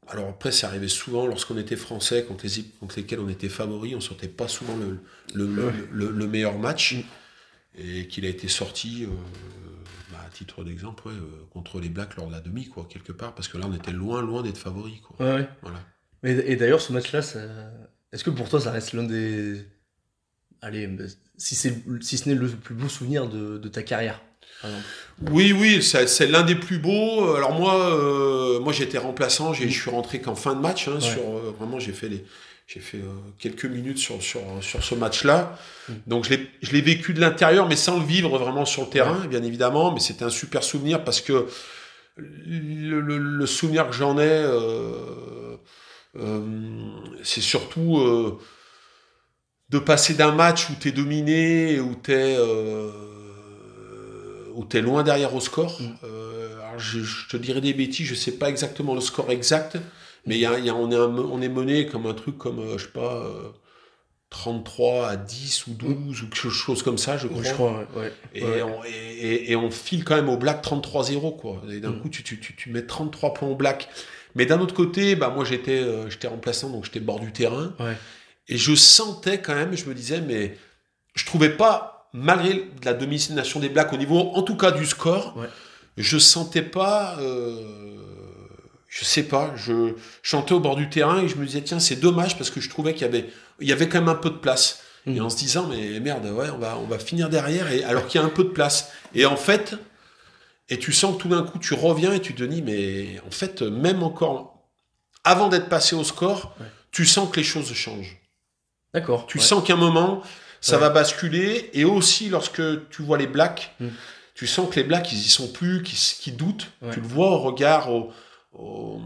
alors 0.08 0.27
après, 0.27 0.51
ça 0.51 0.68
arrivait 0.68 0.88
souvent 0.89 1.25
lorsqu'on 1.25 1.58
était 1.58 1.75
français, 1.77 2.25
contre 2.25 2.46
les 2.48 2.63
contre 2.79 2.98
lesquelles 2.98 3.20
on 3.22 3.29
était 3.29 3.48
favoris, 3.48 3.96
on 3.96 4.01
sortait 4.01 4.27
pas 4.27 4.48
souvent 4.50 4.75
le, 4.75 5.00
le, 5.36 5.46
le- 5.56 5.65
Ouais. 5.68 5.74
le- 5.91 6.12
le 6.12 6.27
meilleur 6.27 6.58
match. 6.60 6.96
Mm. 6.96 7.01
Et 7.82 8.08
qu'il 8.08 8.25
a 8.25 8.29
été 8.29 8.50
sorti, 8.50 9.06
euh, 9.06 9.10
à 10.29 10.31
titre 10.31 10.63
d'exemple, 10.63 11.07
ouais, 11.07 11.13
euh, 11.13 11.45
contre 11.51 11.79
les 11.79 11.89
Blacks 11.89 12.15
lors 12.15 12.27
de 12.27 12.31
la 12.33 12.39
demi, 12.41 12.67
quoi, 12.67 12.88
quelque 12.89 13.12
part, 13.12 13.33
parce 13.36 13.48
que 13.48 13.57
là, 13.57 13.65
on 13.67 13.74
était 13.74 13.91
loin, 13.91 14.21
loin 14.21 14.41
d'être 14.43 14.57
favoris. 14.57 15.00
Quoi. 15.01 15.25
Ouais, 15.25 15.33
ouais. 15.41 15.50
Voilà. 15.62 15.79
Mais, 16.24 16.31
et 16.31 16.55
d'ailleurs, 16.55 16.81
ce 16.81 16.93
match-là, 16.93 17.21
ça- 17.21 17.39
est-ce 18.12 18.24
que 18.24 18.29
pour 18.29 18.48
toi, 18.50 18.59
ça 18.59 18.71
reste 18.71 18.93
l'un 18.93 19.03
des. 19.03 19.62
Allez, 20.62 20.88
bah, 20.88 21.05
si, 21.38 21.55
si 21.55 22.17
ce 22.17 22.29
n'est 22.29 22.36
le 22.36 22.48
plus 22.50 22.75
beau 22.75 22.89
souvenir 22.89 23.27
de, 23.29 23.57
de 23.57 23.67
ta 23.69 23.81
carrière. 23.83 24.21
Oui, 25.31 25.53
oui, 25.53 25.81
c'est 25.81 26.27
l'un 26.27 26.43
des 26.43 26.55
plus 26.55 26.79
beaux. 26.79 27.33
Alors 27.36 27.53
moi, 27.57 27.75
euh, 27.95 28.59
moi 28.59 28.74
j'étais 28.74 28.98
remplaçant, 28.98 29.53
j'ai- 29.53 29.65
Mm. 29.67 29.69
je 29.69 29.79
suis 29.81 29.89
rentré 29.89 30.19
qu'en 30.19 30.36
fin 30.36 30.53
de 30.53 30.59
match. 30.59 30.89
hein, 30.89 30.95
Ouais. 30.95 31.00
sur, 31.01 31.21
euh, 31.21 31.55
vraiment, 31.57 31.79
j'ai 31.79 31.93
fait, 31.93 32.09
les, 32.09 32.25
j'ai 32.72 32.80
fait 32.82 32.98
euh, 33.00 33.10
quelques 33.40 33.66
minutes 33.66 33.98
sur, 33.98 34.22
sur, 34.22 34.42
sur 34.62 34.84
ce 34.84 34.94
match-là. 34.94 35.58
Mm. 35.88 35.94
Donc 36.06 36.26
je 36.26 36.72
l'ai, 36.72 36.82
vécu 36.82 37.16
de 37.16 37.20
l'intérieur, 37.20 37.68
mais 37.68 37.76
sans 37.76 37.98
le 37.98 38.06
vivre 38.06 38.38
vraiment 38.38 38.64
sur 38.66 38.84
le 38.84 38.90
terrain, 38.90 39.26
bien 39.26 39.42
évidemment. 39.42 39.92
Mais 39.92 40.00
c'était 40.00 40.24
un 40.24 40.30
super 40.30 40.64
souvenir 40.64 41.04
parce 41.04 41.20
que 41.20 41.48
le, 42.16 43.02
le- 43.02 43.18
le 43.18 43.46
souvenir 43.48 43.88
que 43.90 43.96
j'en 43.96 44.20
ai, 44.20 44.30
euh, 44.30 45.58
euh, 46.18 46.42
c'est 47.24 47.42
surtout 47.42 47.98
euh, 47.98 48.38
de 49.70 49.80
passer 49.80 50.14
d'un 50.14 50.32
match 50.32 50.70
où 50.70 50.74
tu 50.80 50.90
es 50.90 50.92
dominé, 50.92 51.80
où 51.80 51.96
tu 51.96 52.12
es, 52.12 52.38
loin 54.82 55.02
derrière 55.02 55.34
au 55.34 55.40
score. 55.40 55.82
Mm. 55.82 55.96
Euh, 56.04 56.60
alors 56.68 56.78
je, 56.78 57.00
je 57.00 57.28
te 57.30 57.38
dirais 57.38 57.62
des 57.62 57.74
bêtises, 57.74 58.06
je 58.06 58.14
sais 58.14 58.34
pas 58.34 58.48
exactement 58.48 58.94
le 58.94 59.02
score 59.02 59.32
exact, 59.32 59.80
mais 60.26 60.38
y 60.38 60.46
a, 60.46 60.58
il 60.60 60.66
y 60.66 60.70
a- 60.70 60.76
on, 60.76 60.92
est 60.92 60.96
un- 60.96 61.16
on 61.18 61.42
est 61.42 61.50
mené 61.50 61.86
comme 61.88 62.06
un 62.06 62.14
truc 62.14 62.38
comme, 62.38 62.60
euh, 62.60 62.78
je 62.78 62.86
sais 62.86 62.92
pas, 62.92 63.16
euh, 63.26 63.50
33 64.30 65.08
à 65.10 65.16
10 65.16 65.66
ou 65.68 65.72
12 65.74 66.22
ou 66.22 66.28
quelque 66.30 66.50
chose 66.50 66.84
comme 66.84 66.98
ça, 67.00 67.18
je 67.18 67.28
crois. 67.28 67.40
Oui, 67.42 67.48
je 67.48 67.54
crois, 67.54 67.88
ouais. 67.96 68.14
Et, 68.36 68.44
Ouais. 68.44 68.62
on, 68.62 68.84
et, 68.86 68.90
et- 68.92 69.52
et 69.52 69.56
on 69.56 69.72
file 69.72 70.04
quand 70.04 70.16
même 70.16 70.30
au 70.30 70.38
black 70.38 70.62
33-0, 70.62 71.32
quoi. 71.32 71.62
Et 71.72 71.80
d'un 71.80 71.90
Mm. 71.92 72.02
coup, 72.02 72.10
tu, 72.10 72.24
tu, 72.24 72.40
tu, 72.40 72.56
tu 72.56 72.70
mets 72.70 72.86
33 72.86 73.34
points 73.34 73.50
au 73.50 73.56
black. 73.56 73.90
Mais 74.36 74.46
d'un 74.46 74.60
autre 74.60 74.76
côté, 74.76 75.16
bah, 75.16 75.30
moi, 75.30 75.46
j'étais 75.46 75.80
euh, 75.80 76.10
j'étais 76.12 76.28
remplaçant, 76.28 76.70
donc 76.70 76.86
j'étais 76.86 77.00
bord 77.00 77.20
du 77.20 77.32
terrain. 77.32 77.74
Ouais. 77.80 77.98
Et 78.48 78.58
je 78.58 78.76
sentais 78.76 79.42
quand 79.42 79.56
même, 79.56 79.76
je 79.76 79.86
me 79.86 79.96
disais, 79.96 80.22
mais 80.22 80.56
je 81.16 81.26
trouvais 81.26 81.50
pas, 81.50 82.08
malgré 82.14 82.66
la 82.84 82.94
domination 82.94 83.60
des 83.60 83.70
blacks 83.70 83.92
au 83.94 83.98
niveau, 83.98 84.20
en 84.20 84.44
tout 84.44 84.56
cas 84.56 84.72
du 84.72 84.86
score, 84.86 85.36
je 85.98 86.18
sentais 86.20 86.62
pas, 86.62 87.18
euh, 87.20 87.96
je 88.89 89.05
sais 89.05 89.24
pas, 89.24 89.53
je 89.55 89.93
chantais 90.24 90.53
au 90.53 90.60
bord 90.60 90.75
du 90.75 90.89
terrain 90.89 91.22
et 91.22 91.27
je 91.27 91.36
me 91.38 91.46
disais, 91.46 91.62
tiens, 91.62 91.79
c'est 91.79 91.96
dommage 91.98 92.38
parce 92.38 92.50
que 92.50 92.60
je 92.60 92.69
trouvais 92.69 92.93
qu'il 92.93 93.03
y 93.03 93.05
avait, 93.05 93.29
il 93.60 93.67
y 93.67 93.72
avait 93.72 93.88
quand 93.88 94.00
même 94.00 94.10
un 94.10 94.15
peu 94.15 94.29
de 94.31 94.38
place. 94.38 94.81
Mm. 95.05 95.15
Et 95.15 95.22
en 95.22 95.29
se 95.29 95.38
disant, 95.38 95.67
mais 95.67 96.00
merde, 96.00 96.25
ouais, 96.25 96.50
on 96.50 96.58
va, 96.58 96.77
on 96.77 96.86
va 96.88 96.98
finir 97.00 97.29
derrière, 97.29 97.72
et, 97.72 97.84
alors 97.84 98.08
qu'il 98.08 98.19
y 98.19 98.24
a 98.24 98.27
un 98.27 98.31
peu 98.31 98.43
de 98.43 98.50
place. 98.50 98.91
Et 99.13 99.25
en 99.25 99.38
fait, 99.38 99.75
et 100.69 100.77
tu 100.79 100.91
sens 100.91 101.15
que 101.15 101.22
tout 101.22 101.29
d'un 101.29 101.43
coup, 101.43 101.60
tu 101.60 101.74
reviens 101.75 102.13
et 102.13 102.19
tu 102.19 102.34
te 102.34 102.43
dis, 102.43 102.62
mais 102.63 103.19
en 103.27 103.31
fait, 103.31 103.62
même 103.62 104.01
encore, 104.03 104.60
avant 105.24 105.50
d'être 105.50 105.69
passé 105.69 105.96
au 105.96 106.03
score, 106.03 106.55
Ouais. 106.60 106.65
tu 106.91 107.05
sens 107.05 107.29
que 107.29 107.38
les 107.38 107.43
choses 107.46 107.72
changent. 107.74 108.17
D'accord. 108.93 109.27
Tu 109.27 109.38
ouais. 109.38 109.43
sens 109.43 109.63
qu'à 109.63 109.74
un 109.74 109.77
moment, 109.77 110.22
ça 110.62 110.75
Ouais. 110.75 110.81
va 110.81 110.89
basculer. 110.89 111.69
Et 111.74 111.86
aussi, 111.86 112.29
lorsque 112.29 112.62
tu 112.89 113.01
vois 113.03 113.17
les 113.19 113.27
blacks, 113.27 113.75
Mm. 113.79 113.88
tu 114.36 114.48
sens 114.48 114.67
que 114.69 114.75
les 114.77 114.84
blacks, 114.84 115.12
ils 115.12 115.19
y 115.19 115.29
sont 115.29 115.48
plus, 115.51 115.84
qu'ils 115.84 116.36
doutent. 116.38 116.72
Tu 116.91 117.00
le 117.01 117.08
vois 117.08 117.29
au 117.31 117.38
regard, 117.39 117.91
au, 117.93 118.12
au, 118.53 119.00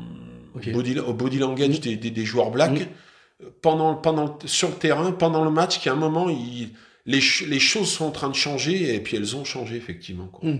body, 0.73 0.99
au 0.99 1.13
body 1.13 1.37
language 1.39 1.77
Mm. 1.79 1.81
des, 1.81 1.95
des- 1.97 2.11
des 2.11 2.25
joueurs 2.25 2.51
blacks. 2.51 2.81
Mm. 2.81 3.45
Pendant, 3.61 3.95
pendant, 3.95 4.37
sur 4.45 4.69
le 4.69 4.75
terrain, 4.75 5.11
pendant 5.11 5.43
le 5.43 5.51
match, 5.51 5.81
qu'à 5.81 5.91
un 5.91 5.95
moment, 5.95 6.29
il- 6.29 6.69
les, 7.05 7.19
les 7.49 7.59
choses 7.59 7.89
sont 7.91 8.05
en 8.05 8.11
train 8.11 8.29
de 8.29 8.35
changer. 8.35 8.95
Et 8.95 8.99
puis 9.01 9.17
elles 9.17 9.35
ont 9.35 9.43
changé, 9.43 9.75
effectivement. 9.75 10.27
quoi. 10.27 10.47
Mm. 10.49 10.53
Ouais. 10.53 10.59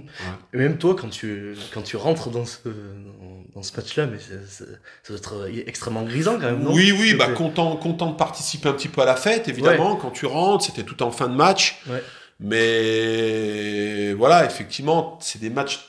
Et 0.54 0.58
même 0.58 0.78
toi, 0.78 0.94
quand 1.00 1.10
tu, 1.10 1.56
quand 1.74 1.82
tu 1.84 1.96
rentres 1.96 2.30
dans 2.30 2.46
ce, 2.46 2.58
dans, 3.56 3.63
ce 3.63 3.74
match-là, 3.78 4.08
mais 4.08 4.18
ça 4.20 4.66
doit 5.08 5.18
être 5.18 5.48
extrêmement 5.68 6.04
grisant 6.04 6.34
quand 6.34 6.52
même, 6.52 6.63
non? 6.63 6.74
Oui, 6.74 6.92
oui, 6.92 7.13
bah, 7.13 7.30
content, 7.30 7.78
content 7.78 8.10
de 8.12 8.16
participer 8.18 8.68
un 8.68 8.74
petit 8.74 8.90
peu 8.90 9.02
à 9.02 9.06
la 9.06 9.16
fête, 9.16 9.48
évidemment. 9.48 9.96
Quand 9.96 10.12
tu 10.12 10.25
rentres, 10.25 10.66
c'était 10.66 10.84
tout 10.84 11.02
en 11.04 11.12
fin 11.12 11.30
de 11.30 11.36
match. 11.36 11.82
Ouais. 11.90 12.04
Mais 12.40 14.13
voilà, 14.13 14.46
effectivement, 14.46 15.18
c'est 15.22 15.40
des 15.40 15.50
matchs. 15.50 15.80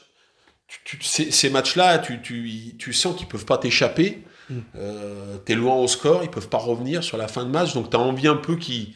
Tu- 0.68 0.98
tu- 0.98 1.04
ces, 1.06 1.30
ces 1.30 1.50
matchs-là, 1.50 1.98
tu, 1.98 2.20
tu, 2.22 2.74
tu 2.78 2.92
sens 2.92 3.16
qu'ils 3.16 3.28
peuvent 3.28 3.44
pas 3.46 3.58
t'échapper. 3.58 4.22
Mm. 4.50 4.54
Euh, 4.76 5.36
T'es 5.44 5.54
loin 5.54 5.74
au 5.76 5.86
score, 5.88 6.22
ils 6.22 6.30
peuvent 6.30 6.48
pas 6.48 6.58
revenir 6.58 7.02
sur 7.04 7.16
la 7.16 7.28
fin 7.28 7.44
de 7.44 7.50
match. 7.50 7.74
Donc 7.74 7.90
tu 7.90 7.96
as 7.96 8.00
envie 8.00 8.28
un 8.28 8.36
peu 8.36 8.56
qu'ils 8.56 8.94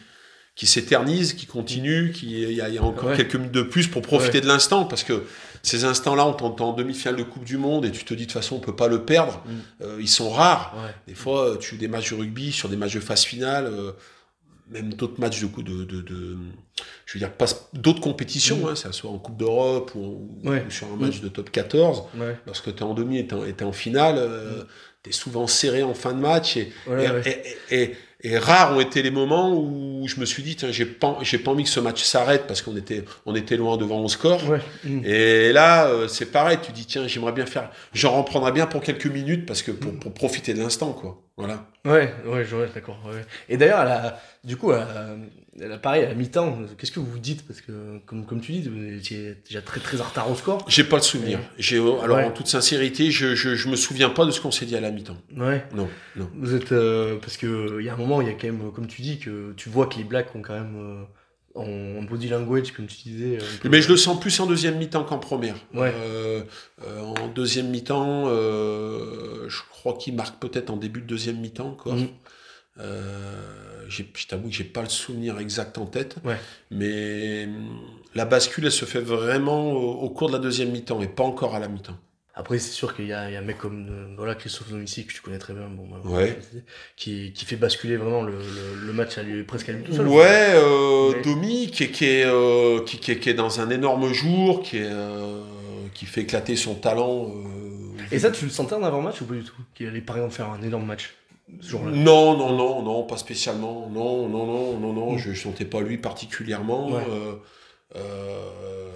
qui 0.54 0.66
s'éternisent, 0.66 1.34
qui 1.34 1.46
continuent, 1.46 2.10
qu'il 2.12 2.30
y, 2.30 2.60
a- 2.60 2.68
il 2.68 2.74
y 2.74 2.78
a 2.78 2.82
encore 2.82 3.10
Ouais. 3.10 3.16
quelques 3.16 3.36
minutes 3.36 3.52
de 3.52 3.62
plus 3.62 3.86
pour 3.86 4.02
profiter 4.02 4.38
Ouais. 4.38 4.42
de 4.42 4.48
l'instant. 4.48 4.84
Parce 4.86 5.04
que 5.04 5.22
ces 5.62 5.84
instants-là, 5.84 6.26
on 6.26 6.32
t'entend 6.32 6.70
en 6.70 6.72
demi-finale 6.72 7.14
de 7.16 7.22
Coupe 7.22 7.44
du 7.44 7.58
Monde 7.58 7.84
et 7.84 7.92
tu 7.92 8.04
te 8.04 8.12
dis 8.12 8.22
de 8.26 8.32
toute 8.32 8.32
façon, 8.32 8.56
on 8.56 8.60
peut 8.60 8.74
pas 8.74 8.88
le 8.88 9.04
perdre. 9.04 9.40
Mm. 9.46 9.84
Euh, 9.84 9.96
ils 10.00 10.08
sont 10.08 10.30
rares. 10.30 10.74
Ouais. 10.76 10.90
Des 11.06 11.14
fois, 11.14 11.56
tu 11.60 11.76
des 11.76 11.86
matchs 11.88 12.10
de 12.10 12.16
rugby 12.16 12.50
sur 12.50 12.68
des 12.68 12.76
matchs 12.76 12.94
de 12.94 13.00
phase 13.00 13.24
finale, 13.24 13.66
euh, 13.66 13.92
même 14.70 14.92
d'autres 14.94 15.20
matchs 15.20 15.40
de, 15.40 15.46
coup- 15.46 15.62
de, 15.62 15.84
de, 15.84 16.00
de- 16.02 16.36
je 17.06 17.14
veux 17.14 17.18
dire, 17.20 17.32
pas 17.32 17.46
d'autres 17.72 18.00
compétitions, 18.00 18.58
Mm. 18.58 18.68
hein, 18.68 18.74
ça 18.76 18.92
soit 18.92 19.10
en 19.10 19.18
Coupe 19.18 19.36
d'Europe 19.36 19.92
ou, 19.94 20.28
sur 20.68 20.86
un 20.92 20.96
match 20.96 21.20
de 21.20 21.28
top 21.28 21.50
14. 21.50 22.04
Ouais. 22.18 22.36
Lorsque 22.46 22.74
tu 22.74 22.80
es 22.80 22.82
en 22.82 22.94
demi 22.94 23.18
et 23.18 23.26
tu 23.26 23.34
es 23.34 23.62
en 23.62 23.72
finale, 23.72 24.16
Mm. 24.16 24.64
tu 25.02 25.10
es 25.10 25.12
souvent 25.12 25.46
serré 25.46 25.82
en 25.82 25.94
fin 25.94 26.12
de 26.12 26.20
match. 26.20 26.56
Et, 26.56 26.72
Ouais, 26.86 27.04
et, 27.06 27.10
ouais. 27.10 27.56
et- 27.70 27.82
et- 27.82 27.96
et 28.20 28.36
rares 28.38 28.76
ont 28.76 28.80
été 28.80 29.02
les 29.02 29.10
moments 29.10 29.52
où 29.56 30.06
je 30.08 30.18
me 30.20 30.24
suis 30.24 30.42
dit, 30.42 30.56
tiens, 30.56 30.70
j'ai 30.72 30.86
pas, 30.86 31.18
j'ai 31.22 31.38
pas 31.38 31.50
envie 31.52 31.64
que 31.64 31.68
ce 31.70 31.80
match 31.80 32.02
s'arrête 32.02 32.46
parce 32.46 32.62
qu'on 32.62 32.76
était, 32.76 33.04
on 33.26 33.34
était 33.34 33.56
loin 33.56 33.76
devant 33.76 34.00
au 34.00 34.08
score. 34.08 34.40
Ouais. 34.48 34.60
Mm. 34.84 35.00
Et 35.04 35.52
là, 35.52 35.86
euh, 35.86 36.08
c'est 36.08 36.26
pareil, 36.26 36.58
tu 36.62 36.72
dis, 36.72 36.86
tiens, 36.86 37.06
j'aimerais 37.06 37.32
bien 37.32 37.46
faire, 37.46 37.70
j'en 37.92 38.12
reprendrai 38.18 38.52
bien 38.52 38.66
pour 38.66 38.80
quelques 38.82 39.06
minutes 39.06 39.46
parce 39.46 39.62
que 39.62 39.70
pour, 39.70 39.98
pour 39.98 40.12
profiter 40.14 40.54
de 40.54 40.60
l'instant, 40.60 40.92
quoi. 40.92 41.22
Voilà. 41.36 41.66
Ouais, 41.84 42.12
ouais, 42.26 42.44
je- 42.44 42.56
ouais, 42.56 42.68
d'accord. 42.74 42.98
ouais. 43.06 43.24
Et 43.48 43.56
d'ailleurs, 43.56 43.78
à 43.80 43.84
la- 43.84 44.20
du 44.42 44.56
coup, 44.56 44.72
à 44.72 44.78
la- 44.78 45.16
pareil, 45.82 46.04
à 46.04 46.08
la 46.08 46.14
mi-temps, 46.14 46.58
qu'est-ce 46.76 46.92
que 46.92 47.00
vous 47.00 47.10
vous 47.10 47.18
dites? 47.18 47.46
Parce 47.46 47.60
que, 47.60 47.98
comme, 48.06 48.24
comme 48.26 48.40
tu 48.40 48.52
dis, 48.52 48.68
vous 48.68 48.82
étiez 48.98 49.34
déjà 49.46 49.60
très 49.62 49.80
très 49.80 50.00
en 50.00 50.04
retard 50.04 50.30
au 50.30 50.34
score. 50.34 50.64
J'ai 50.68 50.84
pas 50.84 50.96
le 50.96 51.02
souvenir. 51.02 51.38
J'ai, 51.58 51.76
alors, 51.78 52.16
Ouais. 52.18 52.24
en 52.24 52.30
toute 52.30 52.46
sincérité, 52.48 53.10
je, 53.10 53.34
je, 53.34 53.54
je 53.54 53.68
me 53.68 53.76
souviens 53.76 54.10
pas 54.10 54.24
de 54.24 54.30
ce 54.30 54.40
qu'on 54.40 54.50
s'est 54.50 54.66
dit 54.66 54.76
à 54.76 54.80
la 54.80 54.90
mi-temps. 54.90 55.16
Ouais. 55.36 55.64
Non, 55.74 55.88
non. 56.16 56.28
Vous 56.36 56.54
êtes. 56.54 56.72
euh, 56.72 57.16
parce 57.20 57.36
qu'il 57.36 57.80
y 57.82 57.88
a 57.88 57.94
un 57.94 57.96
moment, 57.96 58.20
il 58.20 58.28
y 58.28 58.30
a 58.30 58.34
quand 58.34 58.46
même, 58.46 58.72
comme 58.72 58.86
tu 58.86 59.02
dis, 59.02 59.18
que 59.18 59.52
tu 59.56 59.68
vois 59.68 59.86
que 59.86 59.96
les 59.98 60.04
Blacks 60.04 60.34
ont 60.34 60.42
quand 60.42 60.54
même. 60.54 60.76
euh, 60.76 61.02
en, 61.54 62.02
body 62.04 62.28
language, 62.28 62.70
comme 62.72 62.86
tu 62.86 62.96
disais. 63.02 63.38
peu- 63.60 63.68
Mais 63.68 63.82
je 63.82 63.88
le 63.88 63.96
sens 63.96 64.20
plus 64.20 64.38
en 64.38 64.46
deuxième 64.46 64.76
mi-temps 64.78 65.02
qu'en 65.02 65.18
première. 65.18 65.56
Ouais. 65.74 65.92
Euh, 65.96 66.42
euh, 66.86 67.00
en 67.00 67.26
deuxième 67.26 67.68
mi-temps, 67.70 68.26
euh, 68.28 69.48
je 69.48 69.58
crois 69.70 69.94
qu'il 69.94 70.14
marque 70.14 70.38
peut-être 70.38 70.70
en 70.70 70.76
début 70.76 71.00
de 71.00 71.06
deuxième 71.06 71.38
mi-temps 71.40 71.70
encore. 71.70 71.94
Mm. 71.96 72.08
Euh, 72.80 73.84
je 73.88 74.02
t'avoue 74.28 74.48
que 74.48 74.54
j'ai 74.54 74.64
pas 74.64 74.82
le 74.82 74.88
souvenir 74.88 75.38
exact 75.38 75.78
en 75.78 75.86
tête, 75.86 76.16
Ouais. 76.24 76.36
mais 76.70 77.46
hum, 77.46 77.80
la 78.14 78.24
bascule, 78.24 78.66
elle 78.66 78.72
se 78.72 78.84
fait 78.84 79.00
vraiment 79.00 79.72
au, 79.72 79.92
au 80.02 80.10
cours 80.10 80.28
de 80.28 80.34
la 80.34 80.38
deuxième 80.38 80.70
mi-temps 80.70 81.00
et 81.02 81.08
pas 81.08 81.24
encore 81.24 81.54
à 81.54 81.58
la 81.58 81.68
mi-temps. 81.68 81.96
Après, 82.34 82.58
c'est 82.60 82.70
sûr 82.70 82.94
qu'il 82.94 83.06
y 83.08 83.12
a, 83.12 83.28
il 83.28 83.32
y 83.32 83.36
a 83.36 83.40
un 83.40 83.42
mec 83.42 83.58
comme 83.58 83.88
euh, 83.90 84.14
voilà, 84.16 84.36
Christophe 84.36 84.70
Domici, 84.70 85.04
que 85.06 85.12
tu 85.12 85.20
connais 85.22 85.38
très 85.38 85.54
bien, 85.54 85.66
bon, 85.68 85.88
bah, 85.88 85.96
Ouais. 86.08 86.38
qui, 86.96 87.32
qui 87.32 87.44
fait 87.44 87.56
basculer 87.56 87.96
vraiment 87.96 88.22
le, 88.22 88.32
le, 88.32 88.86
le 88.86 88.92
match 88.92 89.18
à 89.18 89.24
lui, 89.24 89.42
presque 89.42 89.68
à 89.70 89.72
lui 89.72 89.82
tout 89.82 89.92
seul. 89.92 90.06
Ouais, 90.06 90.50
euh, 90.54 91.20
Domi 91.24 91.68
qui, 91.72 91.84
est- 91.84 91.90
qui, 91.90 92.04
est, 92.04 92.24
euh, 92.26 92.84
qui, 92.84 92.98
qui 92.98 93.28
est- 93.28 93.34
dans 93.34 93.60
un 93.60 93.70
énorme 93.70 94.12
jour, 94.12 94.62
qui, 94.62 94.76
est, 94.76 94.82
euh, 94.88 95.42
qui 95.94 96.06
fait 96.06 96.20
éclater 96.20 96.54
son 96.54 96.76
talent. 96.76 97.32
Et 98.12 98.20
ça, 98.20 98.30
tu 98.30 98.44
le 98.44 98.50
sentais 98.52 98.74
en 98.76 98.84
avant-match 98.84 99.20
ou 99.20 99.24
pas 99.24 99.34
du 99.34 99.42
tout? 99.42 99.56
Qu'il 99.74 99.88
allait 99.88 100.00
par 100.00 100.16
exemple 100.16 100.34
faire 100.34 100.50
un 100.50 100.62
énorme 100.62 100.86
match? 100.86 101.14
Non, 101.92 102.36
non, 102.36 102.52
non, 102.56 102.82
non, 102.82 103.02
pas 103.04 103.16
spécialement. 103.16 103.88
Non, 103.90 104.28
non, 104.28 104.46
non, 104.46 104.78
non, 104.78 104.92
non, 104.92 105.12
Mm. 105.14 105.18
je 105.18 105.30
ne 105.30 105.34
sentais 105.34 105.64
pas 105.64 105.80
lui 105.80 105.98
particulièrement. 105.98 106.90
Ouais. 106.90 107.02
euh, 107.10 107.34
euh, 107.96 108.90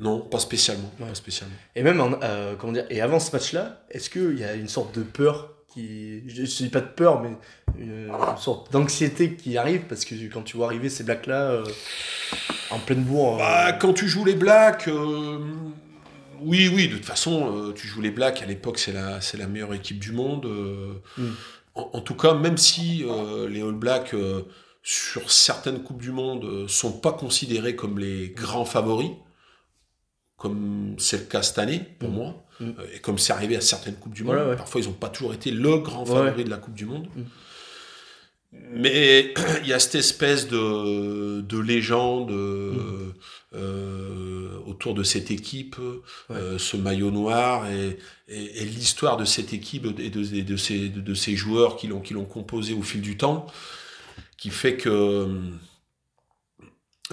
non, 0.00 0.20
pas 0.20 0.38
spécialement. 0.38 0.92
Ouais. 1.00 1.08
Pas 1.08 1.14
spécialement. 1.14 1.54
Et 1.76 1.82
même, 1.82 2.00
en- 2.00 2.18
euh, 2.22 2.54
comment 2.58 2.72
dire, 2.72 2.86
et 2.90 3.00
avant 3.00 3.18
ce 3.20 3.32
match-là, 3.32 3.82
est-ce 3.90 4.10
qu'il 4.10 4.38
y 4.38 4.44
a 4.44 4.54
une 4.54 4.68
sorte 4.68 4.96
de 4.96 5.02
peur 5.02 5.50
qui. 5.72 6.22
Je 6.28 6.42
ne 6.42 6.46
dis 6.46 6.68
pas 6.68 6.80
de 6.80 6.86
peur, 6.88 7.20
mais 7.22 7.30
une, 7.78 8.08
une 8.08 8.36
sorte 8.38 8.72
d'anxiété 8.72 9.34
qui 9.34 9.56
arrive? 9.56 9.82
Parce 9.88 10.04
que 10.04 10.14
quand 10.32 10.42
tu 10.42 10.56
vois 10.56 10.66
arriver 10.66 10.88
ces 10.90 11.04
blacks-là 11.04 11.62
en 12.70 12.78
pleine 12.80 13.02
bourre. 13.02 13.38
Bah, 13.38 13.72
quand 13.72 13.92
tu 13.92 14.08
joues 14.08 14.24
les 14.24 14.34
Blacks, 14.34 14.88
oui, 16.40 16.68
oui, 16.74 16.88
de 16.88 16.96
toute 16.96 17.04
façon, 17.04 17.72
tu 17.74 17.86
joues 17.86 18.00
les 18.02 18.10
Blacks, 18.10 18.42
à 18.42 18.46
l'époque, 18.46 18.78
c'est 18.78 18.92
la, 18.92 19.20
c'est 19.20 19.36
la 19.36 19.46
meilleure 19.46 19.74
équipe 19.74 19.98
du 19.98 20.12
monde. 20.12 20.46
Mm. 21.16 21.24
En, 21.74 21.90
en 21.94 22.00
tout 22.00 22.14
cas, 22.14 22.34
même 22.34 22.56
si 22.58 23.04
euh, 23.04 23.48
les 23.48 23.62
All 23.62 23.72
Blacks, 23.72 24.14
euh, 24.14 24.42
sur 24.82 25.30
certaines 25.30 25.82
Coupes 25.82 26.00
du 26.02 26.12
Monde, 26.12 26.44
euh, 26.44 26.68
sont 26.68 26.92
pas 26.92 27.12
considérés 27.12 27.74
comme 27.76 27.98
les 27.98 28.30
grands 28.30 28.64
favoris, 28.66 29.10
comme 30.36 30.94
c'est 30.98 31.18
le 31.18 31.24
cas 31.24 31.42
cette 31.42 31.58
année, 31.58 31.80
pour 31.98 32.10
Mm. 32.10 32.12
moi, 32.14 32.44
Mm. 32.60 32.70
et 32.94 32.98
comme 33.00 33.18
c'est 33.18 33.32
arrivé 33.32 33.56
à 33.56 33.60
certaines 33.60 33.96
Coupes 33.96 34.14
du 34.14 34.24
Monde. 34.24 34.36
Ouais, 34.36 34.44
ouais. 34.50 34.56
Parfois, 34.56 34.80
ils 34.80 34.86
n'ont 34.86 34.92
pas 34.94 35.08
toujours 35.08 35.32
été 35.34 35.50
le 35.50 35.78
grand 35.78 36.02
Ouais, 36.08 36.14
favori 36.26 36.44
de 36.44 36.50
la 36.50 36.58
Coupe 36.58 36.74
du 36.74 36.84
Monde. 36.86 37.08
Mm. 37.16 37.22
Mais 38.72 39.34
il 39.62 39.68
y 39.68 39.72
a 39.72 39.78
cette 39.78 39.94
espèce 39.96 40.48
de, 40.48 41.40
de 41.40 41.58
légende 41.58 42.30
Mm. 42.30 42.34
euh, 42.34 43.12
euh, 43.54 44.58
autour 44.66 44.94
de 44.94 45.04
cette 45.04 45.30
équipe, 45.30 45.76
euh, 46.30 46.58
ce 46.58 46.76
maillot 46.76 47.12
noir 47.12 47.70
et, 47.70 47.98
et, 48.26 48.62
et 48.62 48.64
l'histoire 48.64 49.16
de 49.16 49.24
cette 49.24 49.52
équipe 49.52 49.86
et 49.98 50.10
de, 50.10 50.34
et 50.34 50.42
de, 50.42 50.56
ces, 50.56 50.88
de, 50.88 51.00
de 51.00 51.14
ces 51.14 51.36
joueurs 51.36 51.76
qui 51.76 51.86
l'ont 51.86 52.00
qui 52.00 52.14
l'ont 52.14 52.24
composé 52.24 52.74
au 52.74 52.82
fil 52.82 53.00
du 53.00 53.16
temps, 53.16 53.46
qui 54.36 54.50
fait 54.50 54.76
que 54.76 55.28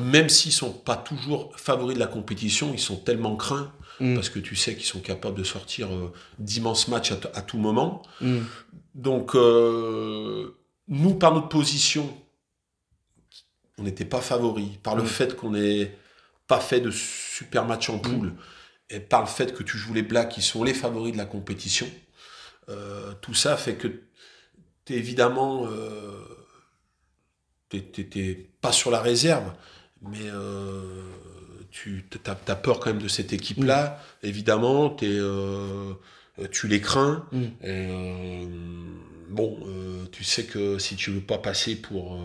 même 0.01 0.29
s'ils 0.29 0.51
sont 0.51 0.71
pas 0.73 0.95
toujours 0.95 1.51
favoris 1.57 1.93
de 1.95 1.99
la 1.99 2.07
compétition, 2.07 2.71
ils 2.73 2.79
sont 2.79 2.97
tellement 2.97 3.35
craints 3.35 3.71
Mm. 4.01 4.15
parce 4.15 4.29
que 4.29 4.39
tu 4.39 4.55
sais 4.55 4.75
qu'ils 4.75 4.85
sont 4.85 4.99
capables 4.99 5.37
de 5.37 5.43
sortir 5.43 5.93
euh, 5.93 6.11
d'immenses 6.39 6.87
matchs 6.87 7.11
à, 7.11 7.41
tout 7.41 7.57
moment. 7.59 8.01
Mm. 8.19 8.39
Donc, 8.95 9.35
euh, 9.35 10.55
nous, 10.91 11.15
par 11.15 11.33
notre 11.33 11.49
position, 11.49 12.15
on 13.79 13.83
n'était 13.83 14.05
pas 14.05 14.21
favoris. 14.21 14.77
Par 14.83 14.95
le 14.95 15.01
Mm. 15.03 15.07
fait 15.07 15.35
qu'on 15.35 15.51
n'ait 15.51 15.97
pas 16.47 16.59
fait 16.59 16.81
de 16.81 16.91
super 16.91 17.65
match 17.65 17.89
en 17.89 17.97
poule, 17.97 18.33
et 18.89 18.99
par 18.99 19.21
le 19.21 19.27
fait 19.27 19.53
que 19.55 19.63
tu 19.63 19.77
joues 19.77 19.93
les 19.93 20.03
Blacks, 20.03 20.29
qui 20.29 20.41
sont 20.41 20.63
les 20.63 20.73
favoris 20.75 21.13
de 21.13 21.17
la 21.17 21.25
compétition, 21.25 21.89
euh, 22.69 23.13
tout 23.21 23.33
ça 23.33 23.57
fait 23.57 23.75
que 23.75 23.87
tu 24.85 24.93
es 24.93 24.97
évidemment. 24.97 25.65
Euh, 25.67 26.21
t'es- 27.69 28.49
pas 28.59 28.73
sur 28.73 28.91
la 28.91 28.99
réserve, 29.01 29.53
mais 30.01 30.19
euh, 30.25 31.01
tu 31.71 32.05
as, 32.25 32.35
peur 32.55 32.79
quand 32.81 32.91
même 32.93 33.01
de 33.01 33.07
cette 33.07 33.31
équipe-là. 33.33 33.97
Évidemment, 34.23 34.89
t'es, 34.89 35.07
euh, 35.09 35.93
tu 36.51 36.67
les 36.67 36.81
crains. 36.81 37.25
Mm. 37.31 37.43
Et, 37.63 38.47
bon, 39.31 39.57
euh, 39.65 40.05
tu 40.11 40.23
sais 40.23 40.43
que 40.45 40.77
si 40.77 40.95
tu 40.95 41.09
veux 41.11 41.21
pas 41.21 41.37
passer 41.39 41.75
pour, 41.75 42.15
euh, 42.15 42.17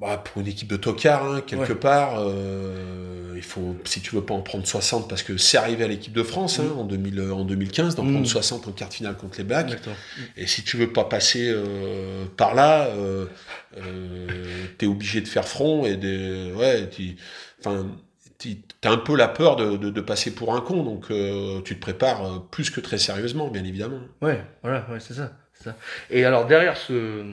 bah, 0.00 0.16
pour 0.18 0.40
une 0.42 0.46
équipe 0.48 0.68
de 0.68 0.76
tocards, 0.76 1.24
hein, 1.24 1.40
quelque 1.40 1.72
Ouais. 1.72 1.78
part, 1.78 2.18
euh, 2.20 3.32
il 3.34 3.42
faut, 3.42 3.74
si 3.84 4.00
tu 4.00 4.14
veux 4.14 4.22
pas 4.24 4.34
en 4.34 4.42
prendre 4.42 4.64
60, 4.66 5.08
parce 5.08 5.24
que 5.24 5.36
c'est 5.36 5.56
arrivé 5.58 5.82
à 5.84 5.88
l'équipe 5.88 6.12
de 6.12 6.22
France 6.22 6.60
hein, 6.60 6.68
en, 6.76 6.84
2000, 6.84 7.20
en 7.32 7.44
2015, 7.44 7.96
d'en 7.96 8.04
Mm. 8.04 8.12
prendre 8.12 8.26
60 8.28 8.68
en 8.68 8.72
quart 8.72 8.88
de 8.90 8.94
finale 8.94 9.16
contre 9.16 9.38
les 9.38 9.44
Blacks. 9.44 9.76
Et 10.36 10.46
si 10.46 10.62
tu 10.62 10.76
veux 10.76 10.92
pas 10.92 11.04
passer 11.04 11.48
euh, 11.52 12.26
par 12.36 12.54
là, 12.54 12.86
euh, 12.86 13.26
euh, 13.76 14.66
t'es 14.78 14.86
obligé 14.86 15.20
de 15.20 15.26
faire 15.28 15.48
front 15.48 15.84
et 15.84 15.96
de, 15.96 16.52
ouais, 16.54 16.88
tu, 16.90 17.16
enfin, 17.58 17.84
tu- 17.84 17.88
t'as 18.80 18.90
un 18.92 18.96
peu 18.98 19.16
la 19.16 19.28
peur 19.28 19.56
de, 19.56 19.76
de, 19.76 19.90
de 19.90 20.00
passer 20.00 20.34
pour 20.34 20.54
un 20.54 20.60
con, 20.60 20.82
donc 20.84 21.10
euh, 21.10 21.60
tu 21.62 21.74
te 21.76 21.80
prépares 21.80 22.24
euh, 22.24 22.38
plus 22.50 22.70
que 22.70 22.80
très 22.80 22.98
sérieusement, 22.98 23.48
bien 23.48 23.64
évidemment. 23.64 24.00
Ouais, 24.22 24.44
voilà, 24.62 24.86
ouais, 24.90 25.00
c'est 25.00 25.14
ça, 25.14 25.32
ça. 25.54 25.74
Et 26.10 26.24
alors 26.24 26.46
derrière 26.46 26.76
ce, 26.76 27.24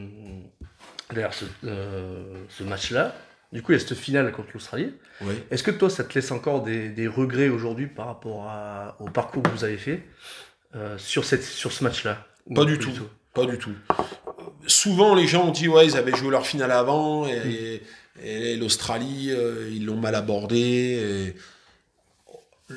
derrière 1.11 1.33
ce, 1.33 1.45
euh, 1.65 2.23
ce 2.49 2.63
match-là, 2.63 3.13
du 3.53 3.61
coup 3.61 3.71
il 3.71 3.79
y 3.79 3.81
a 3.83 3.85
cette 3.87 3.97
finale 3.97 4.31
contre 4.31 4.49
l'Australie. 4.53 4.93
Oui. 5.21 5.35
Est-ce 5.51 5.63
que 5.63 5.71
toi 5.71 5.89
ça 5.89 6.03
te 6.03 6.13
laisse 6.15 6.31
encore 6.31 6.63
des, 6.63 6.89
des 6.89 7.07
regrets 7.07 7.49
aujourd'hui 7.49 7.87
par 7.87 8.07
rapport 8.07 8.45
à- 8.49 8.97
au 8.99 9.05
parcours 9.05 9.43
que 9.43 9.49
vous 9.49 9.63
avez 9.63 9.77
fait 9.77 10.03
euh, 10.75 10.97
sur, 10.97 11.23
cette, 11.23 11.43
sur 11.43 11.71
ce 11.71 11.83
match-là 11.83 12.25
Pas 12.53 12.65
du 12.65 12.79
tout. 12.79 12.91
Pas 13.33 13.45
du 13.45 13.57
tout. 13.57 13.71
Souvent, 14.67 15.13
les 15.13 15.27
gens 15.27 15.47
ont 15.47 15.51
dit 15.51 15.67
ouais, 15.67 15.85
ils 15.85 15.95
avaient 15.97 16.15
joué 16.15 16.31
leur 16.31 16.47
finale 16.47 16.71
avant 16.71 17.27
et, 17.27 17.33
et 17.35 17.83
l'Australie, 18.23 19.27
euh, 19.31 19.69
ils 19.73 19.85
l'ont 19.85 19.97
mal 19.97 20.15
abordé. 20.15 20.59
et- 20.59 21.35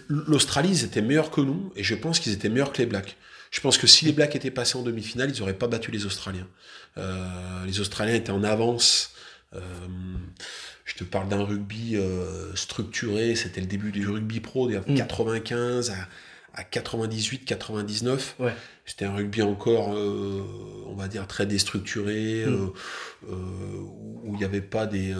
L'Australie, 0.08 0.68
ils 0.70 0.84
étaient 0.84 1.00
meilleurs 1.00 1.30
que 1.30 1.40
nous 1.40 1.72
et 1.74 1.82
je 1.82 1.94
pense 1.94 2.20
qu'ils 2.20 2.32
étaient 2.32 2.50
meilleurs 2.50 2.72
que 2.72 2.78
les 2.78 2.86
Blacks. 2.86 3.16
Je 3.50 3.60
pense 3.60 3.78
que 3.78 3.86
si 3.86 4.04
les 4.04 4.12
Blacks 4.12 4.36
étaient 4.36 4.50
passés 4.50 4.76
en 4.76 4.82
demi-finale, 4.82 5.30
ils 5.34 5.38
n'auraient 5.40 5.54
pas 5.54 5.68
battu 5.68 5.90
les 5.90 6.04
Australiens. 6.04 6.46
Euh, 6.98 7.64
les 7.64 7.80
Australiens 7.80 8.14
étaient 8.14 8.30
en 8.32 8.44
avance. 8.44 9.12
Euh, 9.54 9.60
je 10.84 10.94
te 10.94 11.04
parle 11.04 11.28
d'un 11.30 11.42
rugby 11.44 11.96
structuré. 12.54 13.34
C'était 13.34 13.62
le 13.62 13.66
début 13.66 13.90
du 13.92 14.06
rugby 14.06 14.40
pro, 14.40 14.68
de 14.68 14.76
Mm. 14.78 14.94
95 14.96 15.90
à, 15.90 15.94
à 16.58 16.64
98, 16.64 17.44
99. 17.44 18.34
Ouais. 18.40 18.52
C'était 18.84 19.04
un 19.04 19.14
rugby 19.14 19.42
encore, 19.42 19.94
euh, 19.94 20.42
on 20.86 20.94
va 20.94 21.06
dire, 21.08 21.26
très 21.28 21.46
déstructuré, 21.46 22.44
Mm. 22.46 22.52
euh, 22.52 22.66
euh, 23.30 23.34
où 24.24 24.32
il 24.34 24.38
n'y 24.38 24.44
avait 24.44 24.60
pas 24.60 24.86
des, 24.86 25.14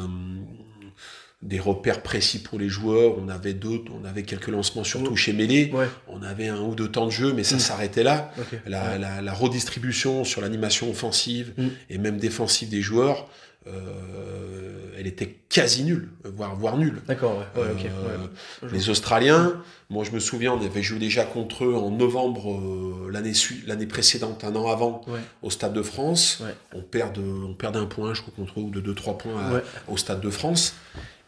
des 1.41 1.61
repères 1.61 2.03
précis 2.03 2.41
pour 2.43 2.59
les 2.59 2.69
joueurs. 2.69 3.17
On 3.19 3.29
avait 3.29 3.55
deux, 3.55 3.81
on 3.93 4.05
avait 4.05 4.25
quelques 4.25 4.49
lancements, 4.49 4.83
surtout 4.83 5.13
Mm. 5.13 5.17
chez 5.17 5.33
Mêlé. 5.33 5.71
Ouais, 5.73 5.87
On 6.09 6.23
avait 6.23 6.49
un 6.49 6.61
ou 6.61 6.75
deux 6.75 6.89
temps 6.91 7.07
de 7.07 7.13
jeu, 7.13 7.33
mais 7.33 7.45
ça 7.45 7.57
Mm. 7.57 7.61
s'arrêtait 7.61 8.03
là. 8.03 8.33
La, 8.67 8.83
Ouais. 8.93 8.99
la- 8.99 9.23
la 9.23 9.33
redistribution 9.33 10.25
sur 10.25 10.41
l'animation 10.41 10.91
offensive 10.91 11.55
et 11.89 11.99
même 11.99 12.17
défensive 12.19 12.69
des 12.69 12.83
joueurs, 12.83 13.29
euh, 13.67 14.95
elle 14.99 15.07
était 15.07 15.37
quasi 15.49 15.85
nulle, 15.85 16.09
voire, 16.25 16.57
voire 16.57 16.77
nulle. 16.77 17.01
D'accord, 17.07 17.39
ouais. 17.39 17.63
Euh, 17.63 17.75
ouais. 17.75 18.69
Les 18.73 18.89
Australiens, 18.91 19.61
moi 19.91 20.05
je 20.05 20.11
me 20.11 20.19
souviens, 20.19 20.53
on 20.55 20.65
avait 20.65 20.83
joué 20.83 20.99
déjà 20.99 21.25
contre 21.25 21.65
eux 21.65 21.75
en 21.75 21.91
novembre 21.91 22.53
euh, 22.53 23.11
l'année 23.11 23.33
l'année 23.67 23.87
précédente, 23.87 24.45
un 24.45 24.55
an 24.57 24.69
avant, 24.71 25.03
au 25.43 25.51
Stade 25.51 25.73
de 25.73 25.83
France. 25.83 26.43
On 26.75 26.83
perd 26.83 27.15
de, 27.17 27.23
on 27.23 27.55
perd 27.55 27.75
d'un 27.75 27.87
point, 27.87 28.15
je 28.15 28.23
crois, 28.23 28.33
contre 28.35 28.59
eux, 28.61 28.65
ou 28.65 28.71
de 28.71 28.81
2-3 28.81 29.17
points 29.17 29.41
à- 29.41 29.55
Ouais. 29.55 29.63
au 29.89 29.97
Stade 29.97 30.21
de 30.21 30.31
France. 30.31 30.75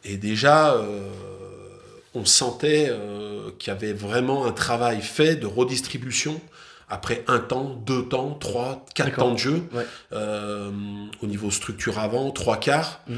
Et 0.04 0.16
déjà, 0.16 0.74
euh, 0.74 1.08
on 2.14 2.24
sentait 2.24 2.88
euh, 2.90 3.50
qu'il 3.58 3.72
y 3.72 3.76
avait 3.76 3.92
vraiment 3.92 4.46
un 4.46 4.52
travail 4.52 5.00
fait 5.02 5.36
de 5.36 5.46
redistribution 5.46 6.40
après 6.90 7.24
un 7.28 7.38
temps, 7.38 7.80
deux 7.86 8.04
temps, 8.08 8.34
trois, 8.34 8.84
quatre 8.94 9.16
temps 9.16 9.32
de 9.32 9.38
jeu, 9.38 9.62
Ouais. 9.72 9.86
euh, 10.12 10.70
au 11.22 11.26
niveau 11.26 11.50
structure 11.50 11.98
avant, 11.98 12.30
trois 12.32 12.58
quarts. 12.58 13.00
Mm. 13.08 13.14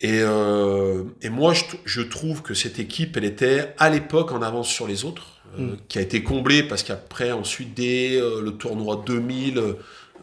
Et, 0.00 0.20
euh, 0.22 1.04
et 1.20 1.28
moi, 1.28 1.54
je, 1.54 1.62
je 1.84 2.00
trouve 2.00 2.42
que 2.42 2.54
cette 2.54 2.78
équipe, 2.78 3.16
elle 3.16 3.24
était 3.24 3.74
à 3.78 3.88
l'époque 3.90 4.32
en 4.32 4.42
avance 4.42 4.68
sur 4.68 4.86
les 4.88 5.04
autres, 5.04 5.26
euh, 5.58 5.72
Mm. 5.72 5.76
qui 5.88 5.98
a 5.98 6.00
été 6.00 6.22
comblée 6.22 6.62
parce 6.62 6.82
qu'après, 6.82 7.30
ensuite, 7.32 7.74
dès 7.74 8.18
le 8.18 8.50
tournoi 8.52 9.02
2000, 9.06 9.60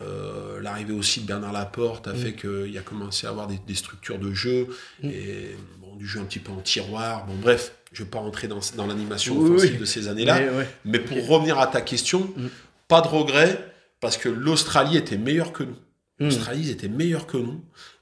euh, 0.01 0.61
l'arrivée 0.61 0.93
aussi 0.93 1.21
de 1.21 1.27
Bernard 1.27 1.51
Laporte 1.53 2.07
a 2.07 2.13
Mm. 2.13 2.15
fait 2.15 2.33
qu'il 2.33 2.77
a 2.77 2.81
commencé 2.81 3.27
à 3.27 3.29
avoir 3.29 3.47
des, 3.47 3.59
des 3.67 3.75
structures 3.75 4.17
de 4.17 4.31
jeu 4.33 4.67
et 5.03 5.55
bon, 5.81 5.95
du 5.95 6.07
jeu 6.07 6.19
un 6.19 6.23
petit 6.23 6.39
peu 6.39 6.51
en 6.51 6.61
tiroir. 6.61 7.25
Bon, 7.25 7.35
bref, 7.41 7.73
je 7.91 8.01
ne 8.01 8.05
vais 8.05 8.11
pas 8.11 8.19
rentrer 8.19 8.47
dans, 8.47 8.59
dans 8.75 8.85
l'animation 8.87 9.35
Oui, 9.37 9.49
offensive 9.51 9.71
oui. 9.73 9.77
de 9.79 9.85
ces 9.85 10.07
années-là. 10.07 10.39
Mais, 10.39 10.49
ouais. 10.49 10.69
Mais 10.85 10.99
pour 10.99 11.27
revenir 11.27 11.59
à 11.59 11.67
ta 11.67 11.81
question, 11.81 12.21
Mm. 12.37 12.47
pas 12.87 13.01
de 13.01 13.07
regret 13.07 13.57
parce 13.99 14.17
que 14.17 14.29
l'Australie 14.29 14.97
était 14.97 15.17
meilleure 15.17 15.51
que 15.51 15.63
nous. 15.63 15.75
Mm. 16.19 16.25
L'Australie, 16.25 16.61
ils 16.63 16.69
étaient 16.71 16.87
meilleurs 16.89 17.27
que 17.27 17.37
nous. 17.37 17.61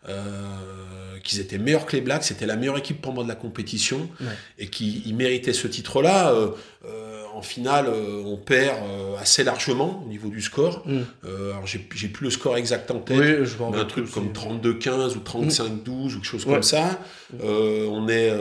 Euh, 0.09 1.17
qu'ils 1.23 1.39
étaient 1.39 1.57
meilleurs 1.57 1.85
que 1.85 1.95
les 1.95 2.01
Blacks. 2.01 2.23
C'était 2.23 2.45
la 2.45 2.55
meilleure 2.55 2.77
équipe 2.77 3.01
pour 3.01 3.13
moi 3.13 3.23
de 3.23 3.29
la 3.29 3.35
compétition. 3.35 4.09
Ouais. 4.21 4.27
Et 4.57 4.67
qui 4.67 5.03
ils 5.05 5.15
méritaient 5.15 5.53
ce 5.53 5.67
titre-là. 5.67 6.31
Euh, 6.31 6.49
euh, 6.85 7.23
en 7.33 7.41
finale, 7.43 7.87
on 8.25 8.35
perd 8.37 8.75
assez 9.19 9.43
largement 9.43 10.01
au 10.03 10.07
niveau 10.09 10.29
du 10.29 10.41
score. 10.41 10.81
Mm. 10.87 11.01
Alors, 11.23 11.67
j'ai 11.67 11.87
j'ai 11.93 12.07
plus 12.07 12.23
le 12.25 12.29
score 12.31 12.57
exact 12.57 12.89
en 12.89 12.99
tête. 12.99 13.19
Oui, 13.19 13.45
je 13.45 13.57
m'en 13.57 13.69
Mais 13.69 13.77
un 13.79 13.85
truc 13.85 14.05
aussi. 14.05 14.13
comme 14.13 14.29
32-15 14.31 15.15
ou 15.15 15.19
35-12 15.19 15.89
ou 15.89 16.07
quelque 16.15 16.23
chose 16.25 16.45
comme 16.45 16.63
ça. 16.63 16.99
On, 17.43 18.07
est, 18.07 18.31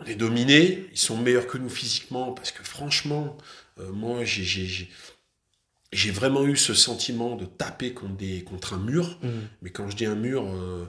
on 0.00 0.04
est 0.04 0.14
dominé. 0.14 0.86
Ils 0.92 0.98
sont 0.98 1.16
meilleurs 1.16 1.46
que 1.46 1.58
nous 1.58 1.68
physiquement 1.68 2.32
parce 2.32 2.52
que 2.52 2.62
franchement, 2.62 3.36
euh, 3.80 3.90
moi, 3.92 4.24
j'ai- 4.24 4.90
vraiment 6.10 6.44
eu 6.44 6.56
ce 6.56 6.74
sentiment 6.74 7.36
de 7.36 7.44
taper 7.44 7.92
contre, 7.94 8.16
des, 8.16 8.42
contre 8.42 8.74
un 8.74 8.78
mur. 8.78 9.18
Mm. 9.22 9.28
Mais 9.62 9.70
quand 9.70 9.88
je 9.90 9.96
dis 9.96 10.06
un 10.06 10.16
mur, 10.16 10.44
euh, 10.46 10.84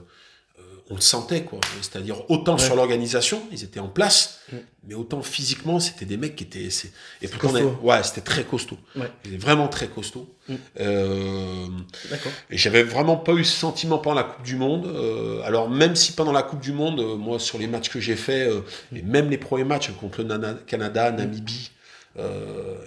on 0.88 0.94
le 0.94 1.00
sentait, 1.00 1.42
quoi. 1.42 1.58
C'est-à-dire 1.82 2.30
autant 2.30 2.54
Ouais. 2.54 2.60
sur 2.64 2.76
l'organisation, 2.76 3.42
ils 3.50 3.64
étaient 3.64 3.80
en 3.80 3.88
place, 3.88 4.38
Mm. 4.52 4.56
mais 4.88 4.94
autant 4.94 5.20
physiquement, 5.20 5.80
c'était 5.80 6.04
des 6.04 6.16
mecs 6.16 6.36
qui 6.36 6.44
étaient. 6.44 6.70
c'est- 6.70 6.92
Et 7.22 7.26
pourtant, 7.28 7.58
on 7.82 7.84
ouais, 7.86 8.02
c'était 8.04 8.20
très 8.20 8.44
costaud. 8.44 8.78
Ouais. 8.94 9.10
C'était 9.24 9.36
vraiment 9.36 9.66
très 9.66 9.88
costaud. 9.88 10.32
Mm. 10.48 10.54
Euh, 10.80 11.66
D'accord. 12.10 12.30
et 12.50 12.56
j'avais 12.56 12.84
vraiment 12.84 13.16
pas 13.16 13.32
eu 13.32 13.44
ce 13.44 13.56
sentiment 13.58 13.98
pendant 13.98 14.14
la 14.16 14.22
Coupe 14.24 14.44
du 14.44 14.54
Monde. 14.56 14.86
Euh, 14.86 15.42
alors 15.42 15.68
même 15.68 15.96
si 15.96 16.12
pendant 16.12 16.30
la 16.32 16.42
Coupe 16.44 16.60
du 16.60 16.72
Monde, 16.72 17.00
euh, 17.00 17.16
moi 17.16 17.40
sur 17.40 17.58
les 17.58 17.66
matchs 17.66 17.88
que 17.88 17.98
j'ai 17.98 18.14
faits, 18.16 18.48
euh, 18.48 18.60
et 18.94 19.02
même 19.02 19.28
les 19.28 19.38
premiers 19.38 19.64
matchs 19.64 19.90
contre 19.98 20.22
le 20.22 20.28
Canada, 20.66 21.10
Namibie, 21.10 21.70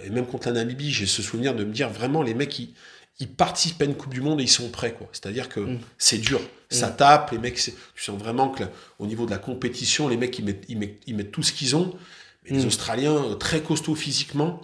et 0.04 0.10
même 0.10 0.26
contre 0.26 0.48
la 0.48 0.54
Namibie, 0.54 0.90
j'ai 0.90 1.06
ce 1.06 1.22
souvenir 1.22 1.54
de 1.54 1.64
me 1.64 1.72
dire 1.72 1.88
vraiment 1.90 2.22
les 2.22 2.34
mecs 2.34 2.58
ils, 2.58 2.70
ils 3.20 3.28
participent 3.28 3.80
à 3.82 3.84
une 3.84 3.94
Coupe 3.94 4.12
du 4.14 4.20
Monde 4.22 4.40
et 4.40 4.44
ils 4.44 4.48
sont 4.48 4.68
prêts 4.70 4.92
quoi. 4.94 5.08
C'est-à-dire 5.12 5.48
que 5.48 5.60
Mm. 5.60 5.78
c'est 5.98 6.18
dur, 6.18 6.40
ça 6.70 6.88
Mm. 6.88 6.96
tape, 6.96 7.30
les 7.32 7.38
mecs, 7.38 7.54
tu 7.56 7.72
sens 8.02 8.18
vraiment 8.18 8.48
que 8.48 8.64
là, 8.64 8.70
au 8.98 9.06
niveau 9.06 9.26
de 9.26 9.30
la 9.30 9.38
compétition, 9.38 10.08
les 10.08 10.16
mecs 10.16 10.38
ils 10.38 10.44
mettent, 10.44 10.64
ils 10.68 10.78
mettent, 10.78 11.00
ils 11.06 11.14
mettent 11.16 11.30
tout 11.32 11.42
ce 11.42 11.52
qu'ils 11.52 11.76
ont. 11.76 11.94
Mais 12.44 12.56
les 12.56 12.64
Mm. 12.64 12.66
Australiens 12.68 13.14
euh, 13.16 13.34
très 13.34 13.60
costauds 13.60 13.94
physiquement 13.94 14.60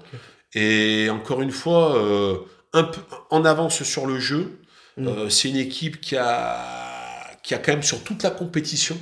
et 0.54 1.08
encore 1.10 1.42
une 1.42 1.52
fois. 1.52 1.96
euh, 1.96 2.38
un 2.72 2.82
peu 2.84 3.00
en 3.30 3.44
avance 3.46 3.82
sur 3.84 4.06
le 4.06 4.18
jeu. 4.18 4.58
Euh, 4.98 5.30
c'est 5.30 5.48
une 5.48 5.56
équipe 5.56 5.98
qui 6.00 6.14
a, 6.16 7.38
qui 7.42 7.54
a 7.54 7.58
quand 7.58 7.72
même 7.72 7.82
sur 7.82 8.02
toute 8.04 8.22
la 8.22 8.30
compétition, 8.30 8.98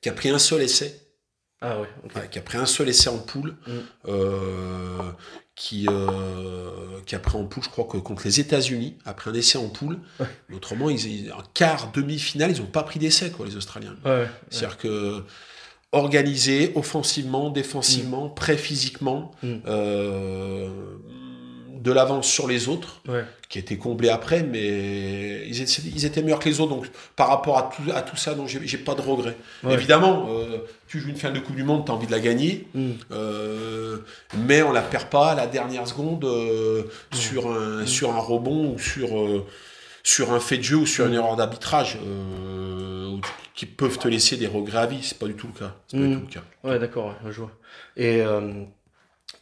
qui 0.00 0.08
a 0.08 0.12
pris 0.12 0.30
un 0.30 0.38
seul 0.38 0.62
essai, 0.62 1.00
Ah 1.62 1.80
ouais, 1.80 1.88
ok. 2.04 2.16
ouais, 2.16 2.28
qui 2.30 2.38
a 2.38 2.42
pris 2.42 2.58
un 2.58 2.66
seul 2.66 2.88
essai 2.88 3.08
en 3.08 3.18
poule, 3.18 3.54
Mm. 3.66 3.70
euh, 4.08 4.98
qui, 5.54 5.86
euh, 5.88 6.70
qui 7.06 7.14
a 7.14 7.18
pris 7.18 7.36
en 7.36 7.44
poule, 7.44 7.62
je 7.62 7.68
crois 7.68 7.84
que 7.84 7.96
contre 7.98 8.24
les 8.24 8.40
États-Unis, 8.40 8.96
après 9.04 9.30
un 9.30 9.34
essai 9.34 9.58
en 9.58 9.68
poule. 9.68 9.98
Ouais. 10.18 10.26
Autrement, 10.54 10.90
ils, 10.90 11.32
en 11.32 11.42
quart, 11.54 11.92
demi-finale, 11.92 12.50
ils 12.50 12.60
n'ont 12.60 12.66
pas 12.66 12.82
pris 12.82 12.98
d'essai, 12.98 13.30
quoi, 13.30 13.46
les 13.46 13.56
Australiens. 13.56 13.94
C'est-à-dire 14.50 14.76
que 14.78 15.22
organisé, 15.94 16.72
offensivement, 16.74 17.50
défensivement, 17.50 18.28
prêt 18.30 18.56
physiquement, 18.56 19.30
Mm. 19.42 19.54
euh, 19.66 20.68
de 21.82 21.90
l'avance 21.92 22.26
sur 22.28 22.46
les 22.46 22.68
autres, 22.68 23.00
Ouais. 23.08 23.24
qui 23.48 23.58
était 23.58 23.76
comblé 23.76 24.08
après, 24.08 24.42
mais 24.42 25.46
ils 25.48 25.60
étaient, 25.60 25.82
ils 25.94 26.04
étaient 26.04 26.22
meilleurs 26.22 26.38
que 26.38 26.48
les 26.48 26.60
autres. 26.60 26.70
Donc 26.74 26.86
par 27.16 27.28
rapport 27.28 27.58
à 27.58 27.70
tout, 27.74 27.82
à 27.94 28.02
tout 28.02 28.16
ça, 28.16 28.34
donc 28.34 28.48
j'ai 28.48 28.78
pas 28.78 28.94
de 28.94 29.00
regrets. 29.00 29.36
Ouais. 29.64 29.74
Évidemment, 29.74 30.26
euh, 30.30 30.58
tu 30.86 31.00
joues 31.00 31.08
une 31.10 31.16
finale 31.16 31.34
de 31.34 31.40
Coupe 31.40 31.56
du 31.56 31.64
Monde, 31.64 31.84
tu 31.84 31.90
as 31.90 31.94
envie 31.94 32.06
de 32.06 32.12
la 32.12 32.20
gagner, 32.20 32.66
Mm. 32.74 32.90
euh, 33.10 33.98
mais 34.46 34.62
on 34.62 34.72
la 34.72 34.82
perd 34.82 35.06
pas 35.08 35.30
à 35.32 35.34
la 35.34 35.46
dernière 35.46 35.86
seconde 35.88 36.24
euh, 36.24 36.84
sur, 37.12 37.50
un, 37.50 37.84
sur 37.86 38.14
un 38.14 38.18
rebond 38.20 38.74
ou 38.74 38.78
sur, 38.78 39.08
sur 40.04 40.32
un 40.32 40.40
fait 40.40 40.58
de 40.58 40.62
jeu 40.62 40.76
ou 40.76 40.86
sur 40.86 41.06
une 41.06 41.14
erreur 41.14 41.36
d'arbitrage 41.36 41.98
qui 43.54 43.66
peuvent 43.66 43.98
te 43.98 44.08
laisser 44.08 44.36
des 44.36 44.46
regrets 44.46 44.78
à 44.78 44.86
vie. 44.86 45.00
C'est 45.02 45.18
pas 45.18 45.26
du 45.26 45.34
tout 45.34 45.48
le 45.52 45.58
cas. 45.58 45.74
C'est 45.88 45.96
pas 45.98 46.02
du 46.04 46.08
Mm. 46.16 46.20
tout 46.20 46.26
le 46.28 46.32
cas. 46.32 46.42
Ouais, 46.64 46.78
d'accord, 46.78 47.14
je 47.28 47.40
vois. 47.40 47.50
Et, 47.96 48.22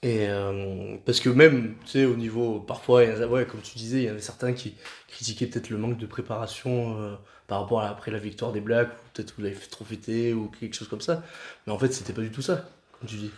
et 0.03 0.27
euh, 0.29 0.97
parce 1.05 1.21
que 1.21 1.29
même, 1.29 1.75
tu 1.85 1.91
sais, 1.93 2.05
au 2.07 2.17
niveau, 2.17 2.61
parfois, 2.61 3.05
il 3.05 3.11
y 3.11 3.13
en 3.13 3.21
a- 3.23 3.27
ouais, 3.27 3.45
comme 3.45 3.61
tu 3.61 3.77
disais, 3.77 3.99
il 3.99 4.05
y 4.05 4.11
en 4.11 4.17
a 4.17 4.21
certains 4.21 4.53
qui 4.53 4.75
critiquaient 5.09 5.47
peut-être 5.47 5.71
le 5.71 5.77
manque 5.79 5.99
de 5.99 6.07
préparation 6.07 6.97
euh, 7.01 7.15
par 7.47 7.61
rapport 7.63 7.81
à 7.81 7.89
après 7.89 8.11
la 8.11 8.19
victoire 8.19 8.53
des 8.53 8.61
Blacks, 8.61 8.89
ou 8.89 9.09
peut-être 9.15 9.35
vous 9.37 9.43
l'avez 9.45 9.55
fait 9.57 9.69
trop 9.69 9.85
fêter, 9.85 10.33
ou 10.33 10.51
quelque 10.59 10.75
chose 10.75 10.89
comme 10.89 11.01
ça. 11.03 11.23
Mais 11.67 11.73
en 11.73 11.79
fait, 11.79 11.93
c'était 11.93 12.13
pas 12.13 12.23
du 12.23 12.31
tout 12.31 12.43
ça, 12.43 12.69
comme 12.99 13.09
tu 13.09 13.17
dis. 13.17 13.31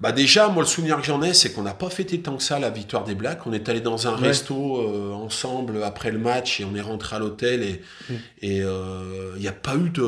Bah 0.00 0.12
déjà, 0.12 0.48
moi 0.48 0.62
le 0.62 0.66
souvenir 0.66 0.96
que 0.96 1.02
j'en 1.02 1.20
ai, 1.20 1.34
c'est 1.34 1.52
qu'on 1.52 1.62
n'a 1.62 1.74
pas 1.74 1.90
fêté 1.90 2.20
tant 2.22 2.38
que 2.38 2.42
ça 2.42 2.58
la 2.58 2.70
victoire 2.70 3.04
des 3.04 3.14
Blacks. 3.14 3.46
On 3.46 3.52
est 3.52 3.68
allé 3.68 3.82
dans 3.82 4.08
un 4.08 4.14
Ouais. 4.18 4.28
resto 4.28 4.78
euh, 4.80 5.12
ensemble 5.12 5.82
après 5.82 6.10
le 6.10 6.18
match 6.18 6.58
et 6.58 6.64
on 6.64 6.74
est 6.74 6.80
rentré 6.80 7.16
à 7.16 7.18
l'hôtel 7.18 7.62
et 7.62 7.82
Mm. 8.08 8.14
et 8.40 8.56
il 8.60 9.40
n'y 9.40 9.46
a 9.48 9.52
pas 9.52 9.76
eu 9.76 9.90
de 9.90 10.00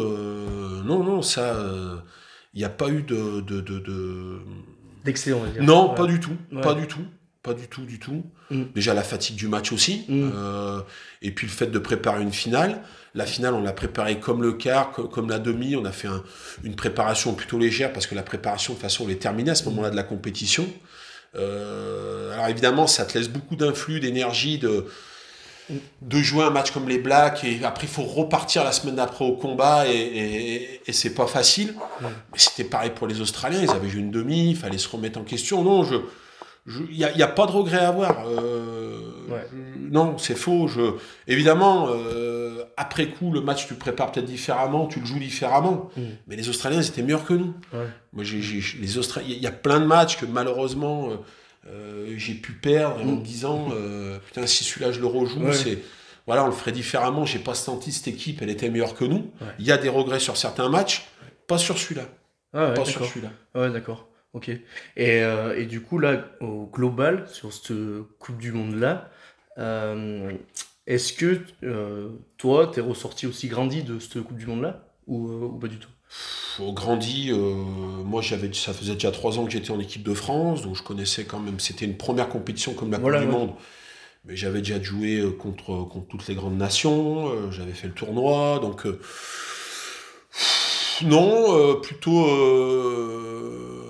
non 0.82 1.04
non 1.04 1.20
ça 1.20 1.54
il 2.54 2.58
n'y 2.58 2.64
a 2.64 2.70
pas 2.70 2.88
eu 2.88 3.02
de 3.02 3.42
de, 3.42 3.60
de, 3.60 3.78
de- 3.80 4.40
D'excellent, 5.04 5.38
on 5.38 5.44
va 5.44 5.48
dire. 5.50 5.62
non 5.62 5.90
Ouais. 5.90 5.94
pas 5.96 6.06
du 6.06 6.20
tout 6.20 6.36
Ouais. 6.52 6.60
pas 6.60 6.74
du 6.74 6.86
tout 6.86 7.04
pas 7.42 7.54
du 7.54 7.66
tout 7.66 7.82
du 7.84 7.98
tout 7.98 8.22
Mm. 8.50 8.64
déjà 8.74 8.94
la 8.94 9.02
fatigue 9.02 9.34
du 9.36 9.48
match 9.48 9.72
aussi 9.72 10.04
Mm. 10.08 10.30
euh, 10.34 10.80
et 11.22 11.30
puis 11.32 11.46
le 11.46 11.52
fait 11.52 11.66
de 11.68 11.78
préparer 11.78 12.22
une 12.22 12.32
finale 12.32 12.82
la 13.14 13.26
finale 13.26 13.54
on 13.54 13.62
l'a 13.62 13.72
préparée 13.72 14.20
comme 14.20 14.42
le 14.42 14.52
quart 14.52 14.92
co- 14.92 15.08
comme 15.08 15.28
la 15.28 15.38
demi 15.40 15.74
on 15.74 15.84
a 15.84 15.90
fait 15.92 16.06
un- 16.08 16.22
une 16.62 16.76
préparation 16.76 17.34
plutôt 17.34 17.58
légère 17.58 17.92
parce 17.92 18.06
que 18.06 18.14
la 18.14 18.22
préparation 18.22 18.74
de 18.74 18.78
toute 18.78 18.82
façon 18.82 19.04
on 19.06 19.08
est 19.08 19.20
terminée 19.20 19.50
à 19.50 19.54
ce 19.56 19.64
moment-là 19.64 19.90
de 19.90 19.96
la 19.96 20.02
compétition 20.04 20.66
euh, 21.36 22.32
alors 22.34 22.48
évidemment 22.48 22.86
ça 22.86 23.04
te 23.04 23.16
laisse 23.16 23.28
beaucoup 23.28 23.56
d'influx 23.56 24.00
d'énergie 24.00 24.58
de 24.58 24.86
de 26.02 26.18
jouer 26.18 26.44
un 26.44 26.50
match 26.50 26.70
comme 26.72 26.88
les 26.88 26.98
Blacks 26.98 27.44
et 27.44 27.64
après 27.64 27.86
il 27.86 27.92
faut 27.92 28.02
repartir 28.02 28.64
la 28.64 28.72
semaine 28.72 28.96
d'après 28.96 29.24
au 29.24 29.32
combat 29.36 29.86
et, 29.86 29.92
et, 29.96 30.80
et 30.86 30.92
c'est 30.92 31.14
pas 31.14 31.26
facile. 31.26 31.74
Mm. 32.00 32.04
Mais 32.32 32.38
c'était 32.38 32.64
pareil 32.64 32.90
pour 32.94 33.06
les 33.06 33.20
Australiens, 33.20 33.60
ils 33.62 33.70
avaient 33.70 33.88
joué 33.88 34.00
une 34.00 34.10
demi, 34.10 34.50
il 34.50 34.56
fallait 34.56 34.78
se 34.78 34.88
remettre 34.88 35.18
en 35.18 35.24
question. 35.24 35.62
Non, 35.62 35.84
je 35.84 35.96
il 36.66 36.96
n'y 36.96 37.04
a, 37.04 37.10
y 37.16 37.22
a 37.22 37.28
pas 37.28 37.46
de 37.46 37.52
regret 37.52 37.78
à 37.78 37.88
avoir. 37.88 38.24
Euh, 38.26 38.98
Ouais. 39.28 39.46
non, 39.78 40.18
c'est 40.18 40.34
faux. 40.36 40.68
Je, 40.68 40.80
évidemment, 41.26 41.86
euh, 41.88 42.64
après 42.76 43.06
coup, 43.08 43.32
le 43.32 43.40
match, 43.40 43.66
tu 43.66 43.72
le 43.72 43.78
prépares 43.78 44.12
peut-être 44.12 44.26
différemment, 44.26 44.86
tu 44.86 45.00
le 45.00 45.06
joues 45.06 45.18
différemment. 45.18 45.88
Mm. 45.96 46.00
Mais 46.26 46.36
les 46.36 46.48
Australiens, 46.50 46.80
ils 46.82 46.86
étaient 46.86 47.02
meilleurs 47.02 47.24
que 47.24 47.32
nous. 47.32 47.54
Ouais. 47.72 47.86
Moi, 48.12 48.24
j'ai, 48.24 48.42
j'ai- 48.42 48.78
les 48.78 48.98
Australiens, 48.98 49.28
il 49.30 49.42
y 49.42 49.46
a 49.46 49.52
plein 49.52 49.80
de 49.80 49.86
matchs 49.86 50.18
que 50.18 50.26
malheureusement 50.26 51.10
euh, 51.10 51.16
euh, 51.66 52.14
j'ai 52.16 52.34
pu 52.34 52.52
perdre 52.52 53.00
en 53.00 53.04
me 53.04 53.16
Mm. 53.16 53.22
disant 53.22 53.68
euh, 53.72 54.18
putain 54.26 54.46
si 54.46 54.64
celui-là 54.64 54.92
je 54.92 55.00
le 55.00 55.06
rejoue, 55.06 55.40
Ouais. 55.44 55.52
c'est 55.52 55.78
voilà 56.26 56.44
on 56.44 56.46
le 56.46 56.52
ferait 56.52 56.72
différemment. 56.72 57.24
J'ai 57.24 57.38
pas 57.38 57.54
senti 57.54 57.92
cette 57.92 58.08
équipe, 58.08 58.42
elle 58.42 58.50
était 58.50 58.68
meilleure 58.70 58.94
que 58.94 59.04
nous. 59.04 59.30
Ouais. 59.40 59.48
Il 59.58 59.66
y 59.66 59.72
a 59.72 59.78
des 59.78 59.88
regrets 59.88 60.20
sur 60.20 60.36
certains 60.36 60.68
matchs, 60.68 61.06
pas 61.46 61.58
sur 61.58 61.78
celui-là, 61.78 62.04
Ah 62.52 62.68
ouais, 62.68 62.74
pas 62.74 62.84
sur 62.84 63.04
celui-là. 63.06 63.30
Ouais, 63.54 63.70
d'accord. 63.70 64.08
Ok. 64.34 64.48
Et, 64.48 64.60
euh, 64.96 65.58
et 65.58 65.66
du 65.66 65.82
coup, 65.82 65.98
là, 65.98 66.24
au 66.40 66.66
global, 66.72 67.26
sur 67.30 67.52
cette 67.52 67.72
Coupe 68.18 68.38
du 68.38 68.50
Monde-là, 68.52 69.10
euh, 69.58 70.32
est-ce 70.86 71.12
que 71.12 71.40
toi, 72.38 72.70
t'es 72.72 72.80
ressorti 72.80 73.26
aussi 73.26 73.48
grandi 73.48 73.82
de 73.82 73.98
cette 73.98 74.22
Coupe 74.22 74.38
du 74.38 74.46
Monde-là 74.46 74.84
ou, 75.06 75.28
euh, 75.28 75.46
ou 75.46 75.58
pas 75.58 75.68
du 75.68 75.76
tout? 75.78 75.90
Au 76.58 76.72
grandi, 76.72 77.30
euh, 77.30 77.36
moi 78.04 78.20
j'avais, 78.22 78.52
ça 78.52 78.74
faisait 78.74 78.94
déjà 78.94 79.10
trois 79.10 79.38
ans 79.38 79.44
que 79.46 79.50
j'étais 79.52 79.70
en 79.70 79.80
équipe 79.80 80.02
de 80.02 80.12
France, 80.14 80.62
donc 80.62 80.76
je 80.76 80.82
connaissais 80.82 81.24
quand 81.24 81.40
même. 81.40 81.58
C'était 81.60 81.86
une 81.86 81.96
première 81.96 82.28
compétition 82.28 82.74
comme 82.74 82.90
la 82.90 82.98
Voilà, 82.98 83.20
Coupe 83.20 83.20
du 83.20 83.26
ouais. 83.26 83.32
Monde, 83.32 83.54
mais 84.26 84.36
j'avais 84.36 84.60
déjà 84.60 84.82
joué 84.82 85.18
euh, 85.18 85.30
contre 85.32 85.84
contre 85.88 86.08
toutes 86.08 86.28
les 86.28 86.34
grandes 86.34 86.58
nations. 86.58 87.28
euh, 87.30 87.50
j'avais 87.52 87.72
fait 87.74 87.88
le 87.88 87.94
tournoi, 87.94 88.58
donc 88.60 88.86
euh, 88.86 89.00
non, 91.02 91.56
euh, 91.58 91.74
plutôt 91.80 92.26
euh, 92.28 93.82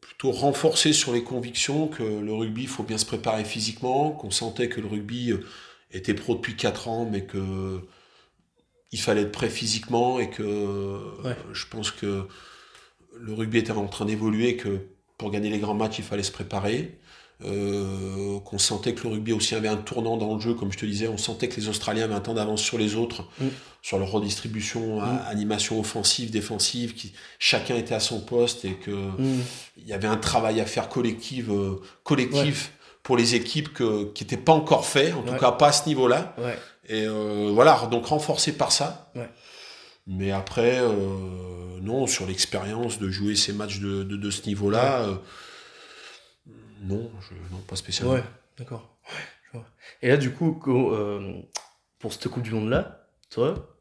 plutôt 0.00 0.30
renforcé 0.30 0.92
sur 0.92 1.12
les 1.12 1.22
convictions 1.24 1.88
que 1.88 2.02
le 2.02 2.32
rugby, 2.32 2.62
il 2.62 2.68
faut 2.68 2.82
bien 2.82 2.98
se 2.98 3.06
préparer 3.06 3.44
physiquement, 3.44 4.10
qu'on 4.12 4.30
sentait 4.30 4.68
que 4.68 4.80
le 4.80 4.86
rugby 4.88 5.32
euh, 5.32 5.44
était 5.92 6.14
pro 6.14 6.34
depuis 6.34 6.56
4 6.56 6.88
ans, 6.88 7.08
mais 7.10 7.24
que 7.24 7.80
il 8.92 9.00
fallait 9.00 9.22
être 9.22 9.32
prêt 9.32 9.50
physiquement 9.50 10.18
et 10.20 10.30
que 10.30 10.42
Ouais. 11.24 11.36
je 11.52 11.66
pense 11.70 11.90
que 11.90 12.24
le 13.20 13.32
rugby 13.34 13.58
était 13.58 13.72
en 13.72 13.86
train 13.86 14.04
d'évoluer, 14.04 14.56
que 14.56 14.78
pour 15.18 15.30
gagner 15.30 15.50
les 15.50 15.58
grands 15.58 15.74
matchs, 15.74 15.98
il 15.98 16.04
fallait 16.04 16.22
se 16.22 16.32
préparer. 16.32 16.98
Euh, 17.44 18.40
qu'on 18.40 18.58
sentait 18.58 18.94
que 18.94 19.04
le 19.06 19.10
rugby 19.14 19.32
aussi 19.32 19.54
avait 19.54 19.68
un 19.68 19.76
tournant 19.76 20.16
dans 20.16 20.34
le 20.34 20.40
jeu, 20.40 20.54
comme 20.54 20.72
je 20.72 20.78
te 20.78 20.84
disais, 20.86 21.06
on 21.06 21.16
sentait 21.16 21.48
que 21.48 21.54
les 21.60 21.68
Australiens 21.68 22.02
avaient 22.04 22.14
un 22.14 22.20
temps 22.20 22.34
d'avance 22.34 22.60
sur 22.60 22.78
les 22.78 22.96
autres, 22.96 23.28
Mm. 23.40 23.46
sur 23.80 23.98
leur 24.00 24.10
redistribution, 24.10 25.00
a- 25.00 25.06
animation 25.28 25.78
offensive, 25.78 26.30
défensive, 26.32 26.94
qui 26.94 27.12
chacun 27.38 27.76
était 27.76 27.94
à 27.94 28.00
son 28.00 28.20
poste 28.20 28.64
et 28.64 28.72
que 28.74 28.90
Mm. 28.90 29.40
il 29.76 29.86
y 29.86 29.92
avait 29.92 30.08
un 30.08 30.16
travail 30.16 30.60
à 30.60 30.66
faire 30.66 30.88
collectif, 30.88 31.48
euh, 31.48 31.76
collectif 32.02 32.72
pour 33.04 33.16
les 33.16 33.36
équipes 33.36 33.72
que, 33.72 34.12
qui 34.12 34.24
n'était 34.24 34.36
pas 34.36 34.52
encore 34.52 34.84
fait, 34.84 35.12
en 35.12 35.22
tout 35.22 35.36
cas 35.36 35.52
pas 35.52 35.68
à 35.68 35.72
ce 35.72 35.88
niveau-là. 35.88 36.34
Ouais. 36.38 36.58
Et 36.88 37.04
euh, 37.06 37.50
voilà, 37.52 37.86
donc 37.90 38.06
renforcé 38.06 38.52
par 38.56 38.72
ça. 38.72 39.10
Ouais. 39.14 39.28
Mais 40.06 40.30
après, 40.30 40.78
euh, 40.80 41.78
non, 41.82 42.06
sur 42.06 42.26
l'expérience 42.26 42.98
de 42.98 43.10
jouer 43.10 43.36
ces 43.36 43.52
matchs 43.52 43.78
de, 43.80 44.02
de, 44.04 44.16
de 44.16 44.30
ce 44.30 44.46
niveau-là, 44.46 45.02
euh, 45.02 45.14
non, 46.82 47.10
je, 47.20 47.34
non, 47.54 47.60
pas 47.66 47.76
spécialement. 47.76 48.14
Ouais, 48.14 48.24
d'accord. 48.58 48.96
Et 50.02 50.08
là, 50.08 50.16
du 50.16 50.30
coup, 50.32 50.52
co- 50.52 50.96
pour 51.98 52.12
cette 52.12 52.28
Coupe 52.28 52.42
du 52.42 52.52
Monde-là, 52.52 53.06
toi, 53.30 53.76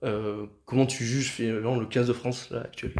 comment 0.66 0.86
tu 0.86 1.06
juges 1.06 1.30
finalement 1.32 1.76
le 1.76 1.86
15 1.86 2.08
de 2.08 2.14
France 2.14 2.50
là, 2.50 2.62
actuel? 2.62 2.94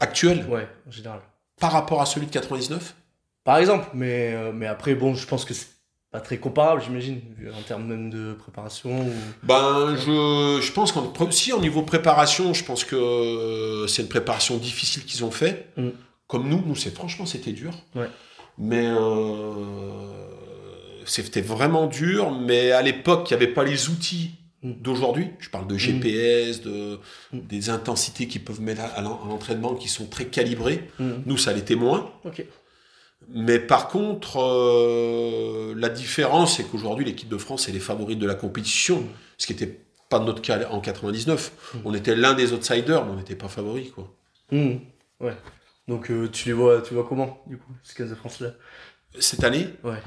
Actuel, 0.00 0.46
Ouais, 0.48 0.68
en 0.86 0.90
général. 0.90 1.20
par 1.60 1.72
rapport 1.72 2.00
à 2.00 2.06
celui 2.06 2.26
de 2.26 2.32
99, 2.32 2.94
Par 3.44 3.58
exemple, 3.58 3.88
mais, 3.94 4.52
mais 4.52 4.66
après, 4.66 4.94
bon, 4.94 5.14
je 5.14 5.26
pense 5.26 5.44
que 5.44 5.54
c'est 5.54 5.66
pas 6.12 6.20
très 6.20 6.36
comparable, 6.38 6.82
j'imagine, 6.84 7.20
vu- 7.38 7.50
en 7.50 7.62
termes 7.62 7.84
même 7.86 8.10
de 8.10 8.34
préparation. 8.34 8.90
Ou... 9.08 9.12
ben, 9.42 9.96
je, 9.96 10.60
je 10.62 10.72
pense 10.72 10.92
qu'en 10.92 11.10
si, 11.30 11.52
au 11.52 11.60
niveau 11.60 11.82
préparation, 11.82 12.52
je 12.52 12.62
pense 12.64 12.84
que 12.84 12.94
euh, 12.96 13.86
c'est 13.86 14.02
une 14.02 14.08
préparation 14.08 14.58
difficile 14.58 15.04
qu'ils 15.04 15.24
ont 15.24 15.30
fait. 15.30 15.68
Mm. 15.78 15.88
Comme 16.26 16.48
nous, 16.48 16.62
nous, 16.66 16.76
c'est 16.76 16.94
franchement, 16.94 17.24
c'était 17.26 17.52
dur. 17.52 17.72
Ouais. 17.94 18.08
Mais 18.58 18.86
euh, 18.86 20.02
c'était 21.06 21.40
vraiment 21.40 21.86
dur. 21.86 22.30
Mais 22.30 22.72
à 22.72 22.82
l'époque, 22.82 23.30
il 23.30 23.36
n'y 23.36 23.42
avait 23.42 23.52
pas 23.52 23.64
les 23.64 23.88
outils 23.88 24.32
Mm. 24.64 24.74
d'aujourd'hui. 24.80 25.28
Je 25.40 25.48
parle 25.50 25.66
de 25.66 25.76
GPS, 25.76 26.60
de, 26.62 27.00
Mm. 27.32 27.38
des 27.40 27.68
intensités 27.70 28.28
qu'ils 28.28 28.44
peuvent 28.44 28.60
mettre 28.60 28.82
à, 28.82 28.84
à 28.84 29.00
l'en- 29.02 29.20
à 29.24 29.26
l'entraînement 29.28 29.74
qui 29.74 29.88
sont 29.88 30.06
très 30.06 30.26
calibrées. 30.26 30.88
Nous, 31.26 31.36
ça 31.36 31.52
l'était 31.52 31.74
moins. 31.74 32.10
Mais 33.30 33.58
par 33.58 33.88
contre, 33.88 34.38
euh, 34.40 35.74
la 35.76 35.88
différence, 35.88 36.56
c'est 36.56 36.64
qu'aujourd'hui, 36.64 37.04
l'équipe 37.04 37.28
de 37.28 37.38
France 37.38 37.68
est 37.68 37.72
les 37.72 37.80
favoris 37.80 38.16
de 38.18 38.26
la 38.26 38.34
compétition, 38.34 39.04
ce 39.38 39.46
qui 39.46 39.52
n'était 39.54 39.80
pas 40.08 40.18
notre 40.18 40.42
cas 40.42 40.68
en 40.70 40.80
99. 40.80 41.52
Mm. 41.74 41.78
On 41.84 41.94
était 41.94 42.14
l'un 42.16 42.34
des 42.34 42.52
outsiders, 42.52 43.04
mais 43.04 43.12
on 43.12 43.16
n'était 43.16 43.36
pas 43.36 43.48
favoris. 43.48 43.90
Quoi. 43.90 44.12
Mhm. 44.50 44.80
Ouais. 45.20 45.36
Donc 45.88 46.10
euh, 46.10 46.28
tu 46.30 46.46
les 46.48 46.52
vois, 46.52 46.82
tu 46.82 46.94
vois 46.94 47.04
comment, 47.08 47.42
du 47.46 47.56
coup, 47.58 47.72
ce 47.82 47.94
15 47.94 48.10
de 48.10 48.14
France-là? 48.14 48.50
Cette 49.18 49.44
année, 49.44 49.68
Ouais. 49.82 50.00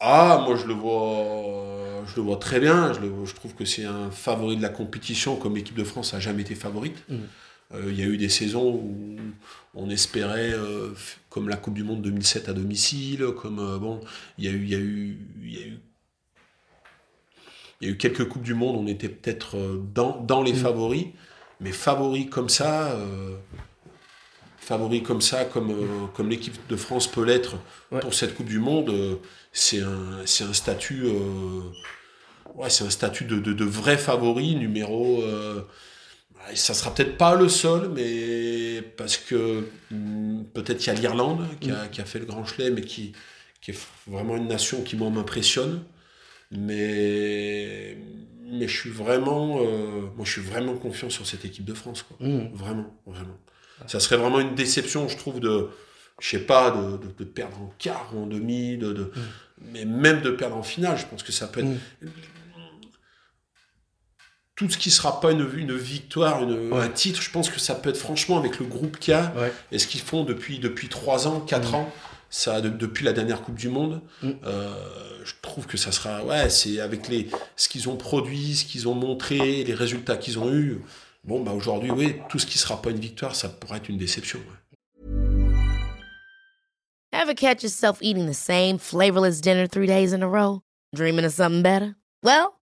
ah, 0.00 0.42
moi 0.46 0.56
je 0.56 0.66
le 0.66 0.74
vois, 0.74 2.02
je 2.06 2.16
le 2.16 2.22
vois 2.22 2.36
très 2.36 2.60
bien. 2.60 2.92
Je, 2.92 3.00
le 3.00 3.08
vois- 3.08 3.26
je 3.26 3.34
trouve 3.34 3.54
que 3.54 3.64
c'est 3.64 3.84
un 3.84 4.10
favori 4.10 4.56
de 4.56 4.62
la 4.62 4.68
compétition, 4.70 5.36
comme 5.36 5.56
l'équipe 5.56 5.76
de 5.76 5.84
France 5.84 6.12
n'a 6.12 6.20
jamais 6.20 6.42
été 6.42 6.54
favorite. 6.54 6.96
Mm. 7.08 7.14
Euh, 7.74 7.82
Il 7.88 7.98
y 7.98 8.02
a 8.02 8.06
eu 8.06 8.16
des 8.16 8.28
saisons 8.28 8.72
où 8.74 9.16
on 9.74 9.90
espérait, 9.90 10.52
euh, 10.52 10.92
comme 11.30 11.48
la 11.48 11.56
Coupe 11.56 11.74
du 11.74 11.84
Monde 11.84 12.02
2007 12.02 12.48
à 12.48 12.52
domicile, 12.52 13.24
comme 13.40 13.58
euh, 13.58 13.78
bon, 13.78 14.00
il 14.36 14.44
y 14.44 14.48
a 14.48 14.50
eu, 14.50 14.62
il 14.64 14.70
y 14.70 14.74
a 14.74 14.78
eu, 14.78 15.18
il 15.42 15.52
y 15.58 15.62
a 15.62 15.66
eu 15.66 15.78
Il 17.80 17.88
y 17.88 17.90
a 17.90 17.94
eu 17.94 17.96
quelques 17.96 18.28
Coupes 18.28 18.42
du 18.42 18.52
Monde, 18.54 18.76
on 18.76 18.86
était 18.86 19.08
peut-être 19.08 19.56
euh, 19.56 19.82
dans, 19.94 20.20
dans 20.20 20.42
les 20.42 20.52
Mm. 20.52 20.56
favoris, 20.56 21.06
mais 21.60 21.72
favoris 21.72 22.28
comme 22.28 22.48
ça, 22.50 22.90
euh, 22.92 23.36
favoris 24.58 25.02
comme 25.02 25.20
ça, 25.22 25.44
comme, 25.46 25.70
euh, 25.70 26.06
comme 26.14 26.28
l'équipe 26.28 26.54
de 26.68 26.76
France 26.76 27.06
peut 27.06 27.24
l'être 27.24 27.56
Ouais. 27.90 28.00
pour 28.00 28.12
cette 28.12 28.34
Coupe 28.34 28.46
du 28.48 28.58
Monde, 28.58 28.90
euh, 28.90 29.16
c'est 29.52 29.80
un, 29.80 30.26
c'est 30.26 30.44
un 30.44 30.52
statut, 30.52 31.04
ouais, 32.54 32.68
c'est 32.70 32.84
un 32.84 32.90
statut 32.90 33.24
de, 33.24 33.38
de, 33.40 33.52
de 33.52 33.64
vrai 33.64 33.96
favori, 33.96 34.56
numéro. 34.56 35.22
Ouais, 36.48 36.56
ça 36.56 36.74
sera 36.74 36.94
peut-être 36.94 37.16
pas 37.16 37.34
le 37.34 37.48
seul, 37.48 37.88
mais 37.90 38.82
parce 38.96 39.16
que 39.16 39.64
hmm, 39.90 40.44
peut-être 40.54 40.84
il 40.84 40.86
y 40.88 40.90
a 40.90 40.94
l'Irlande 40.94 41.46
qui, 41.60 41.70
a, 41.70 41.86
qui 41.88 42.00
a 42.00 42.04
fait 42.04 42.18
le 42.18 42.26
Grand 42.26 42.44
Chelem, 42.44 42.74
mais 42.74 42.82
qui, 42.82 43.12
qui 43.60 43.72
est 43.72 43.78
vraiment 44.06 44.36
une 44.36 44.48
nation 44.48 44.82
qui 44.82 44.96
moi 44.96 45.10
m'impressionne. 45.10 45.82
Mais, 46.52 47.96
mais 48.44 48.66
je 48.66 48.76
suis 48.76 48.90
vraiment, 48.90 49.60
euh, 49.60 50.08
moi 50.16 50.24
je 50.24 50.32
suis 50.32 50.40
vraiment 50.40 50.74
confiant 50.74 51.10
sur 51.10 51.26
cette 51.26 51.44
équipe 51.44 51.64
de 51.64 51.74
France, 51.74 52.02
quoi. 52.02 52.16
Mm. 52.26 52.52
Vraiment, 52.54 53.00
vraiment. 53.06 53.38
Ça 53.86 54.00
serait 54.00 54.16
vraiment 54.16 54.40
une 54.40 54.54
déception, 54.54 55.08
je 55.08 55.16
trouve, 55.16 55.40
de, 55.40 55.68
je 56.20 56.28
sais 56.28 56.40
pas, 56.40 56.70
de, 56.70 56.98
de, 56.98 57.12
de 57.18 57.24
perdre 57.24 57.58
en 57.58 57.72
quart 57.78 58.10
ou 58.14 58.24
en 58.24 58.26
demi, 58.26 58.76
de, 58.76 58.92
de, 58.92 59.12
mais 59.72 59.84
même 59.84 60.20
de 60.20 60.30
perdre 60.30 60.56
en 60.56 60.62
finale. 60.62 60.98
Je 60.98 61.06
pense 61.06 61.22
que 61.22 61.32
ça 61.32 61.46
peut 61.46 61.60
être 61.60 61.66
Mm. 62.02 62.08
Tout 64.66 64.68
ce 64.70 64.76
qui 64.78 64.90
sera 64.90 65.20
pas 65.20 65.32
une, 65.32 65.48
une 65.56 65.74
victoire, 65.74 66.42
une, 66.42 66.70
Ouais. 66.72 66.82
un 66.82 66.88
titre. 66.88 67.22
Je 67.22 67.30
pense 67.30 67.48
que 67.48 67.58
ça 67.58 67.74
peut 67.74 67.88
être 67.88 67.96
franchement 67.96 68.38
avec 68.38 68.58
le 68.58 68.66
groupe 68.66 68.98
qu'il 68.98 69.12
y 69.12 69.16
a 69.16 69.32
Ouais. 69.36 69.52
et 69.72 69.78
ce 69.78 69.86
qu'ils 69.86 70.02
font 70.02 70.22
depuis 70.24 70.58
depuis 70.58 70.88
trois 70.88 71.26
ans, 71.26 71.40
quatre 71.40 71.74
ans. 71.74 71.90
Ça, 72.28 72.60
de- 72.60 72.68
depuis 72.68 73.04
la 73.04 73.12
dernière 73.12 73.40
Coupe 73.42 73.56
du 73.56 73.68
Monde, 73.68 74.02
Mm. 74.22 74.30
euh, 74.44 74.72
je 75.24 75.32
trouve 75.42 75.66
que 75.66 75.76
ça 75.76 75.90
sera, 75.92 76.22
ouais, 76.24 76.48
c'est 76.50 76.78
avec 76.78 77.08
les, 77.08 77.26
ce 77.56 77.68
qu'ils 77.68 77.88
ont 77.88 77.96
produit, 77.96 78.54
ce 78.54 78.64
qu'ils 78.66 78.86
ont 78.86 78.94
montré, 78.94 79.64
les 79.64 79.74
résultats 79.74 80.16
qu'ils 80.16 80.38
ont 80.38 80.52
eus. 80.52 80.80
Bon, 81.24 81.42
bah 81.42 81.52
aujourd'hui, 81.52 81.90
oui, 81.90 82.16
tout 82.28 82.38
ce 82.38 82.46
qui 82.46 82.56
sera 82.58 82.80
pas 82.82 82.90
une 82.90 83.00
victoire, 83.00 83.34
ça 83.34 83.48
pourrait 83.48 83.78
être 83.78 83.88
une 83.88 83.98
déception. 83.98 84.38
ouais. 84.38 85.10
Ever 87.12 87.34
catch 87.34 87.62
yourself 87.64 87.98
eating 88.00 88.26
the 88.28 88.34
same 88.34 88.78
flavorless 88.78 89.40
dinner 89.40 89.66
three 89.66 89.86
days 89.86 90.12
in 90.12 90.22
a 90.22 90.28
row? 90.28 90.60
Dreaming 90.94 91.24
of 91.24 91.32
something 91.32 91.62
better? 91.62 91.96
Well, 92.22 92.59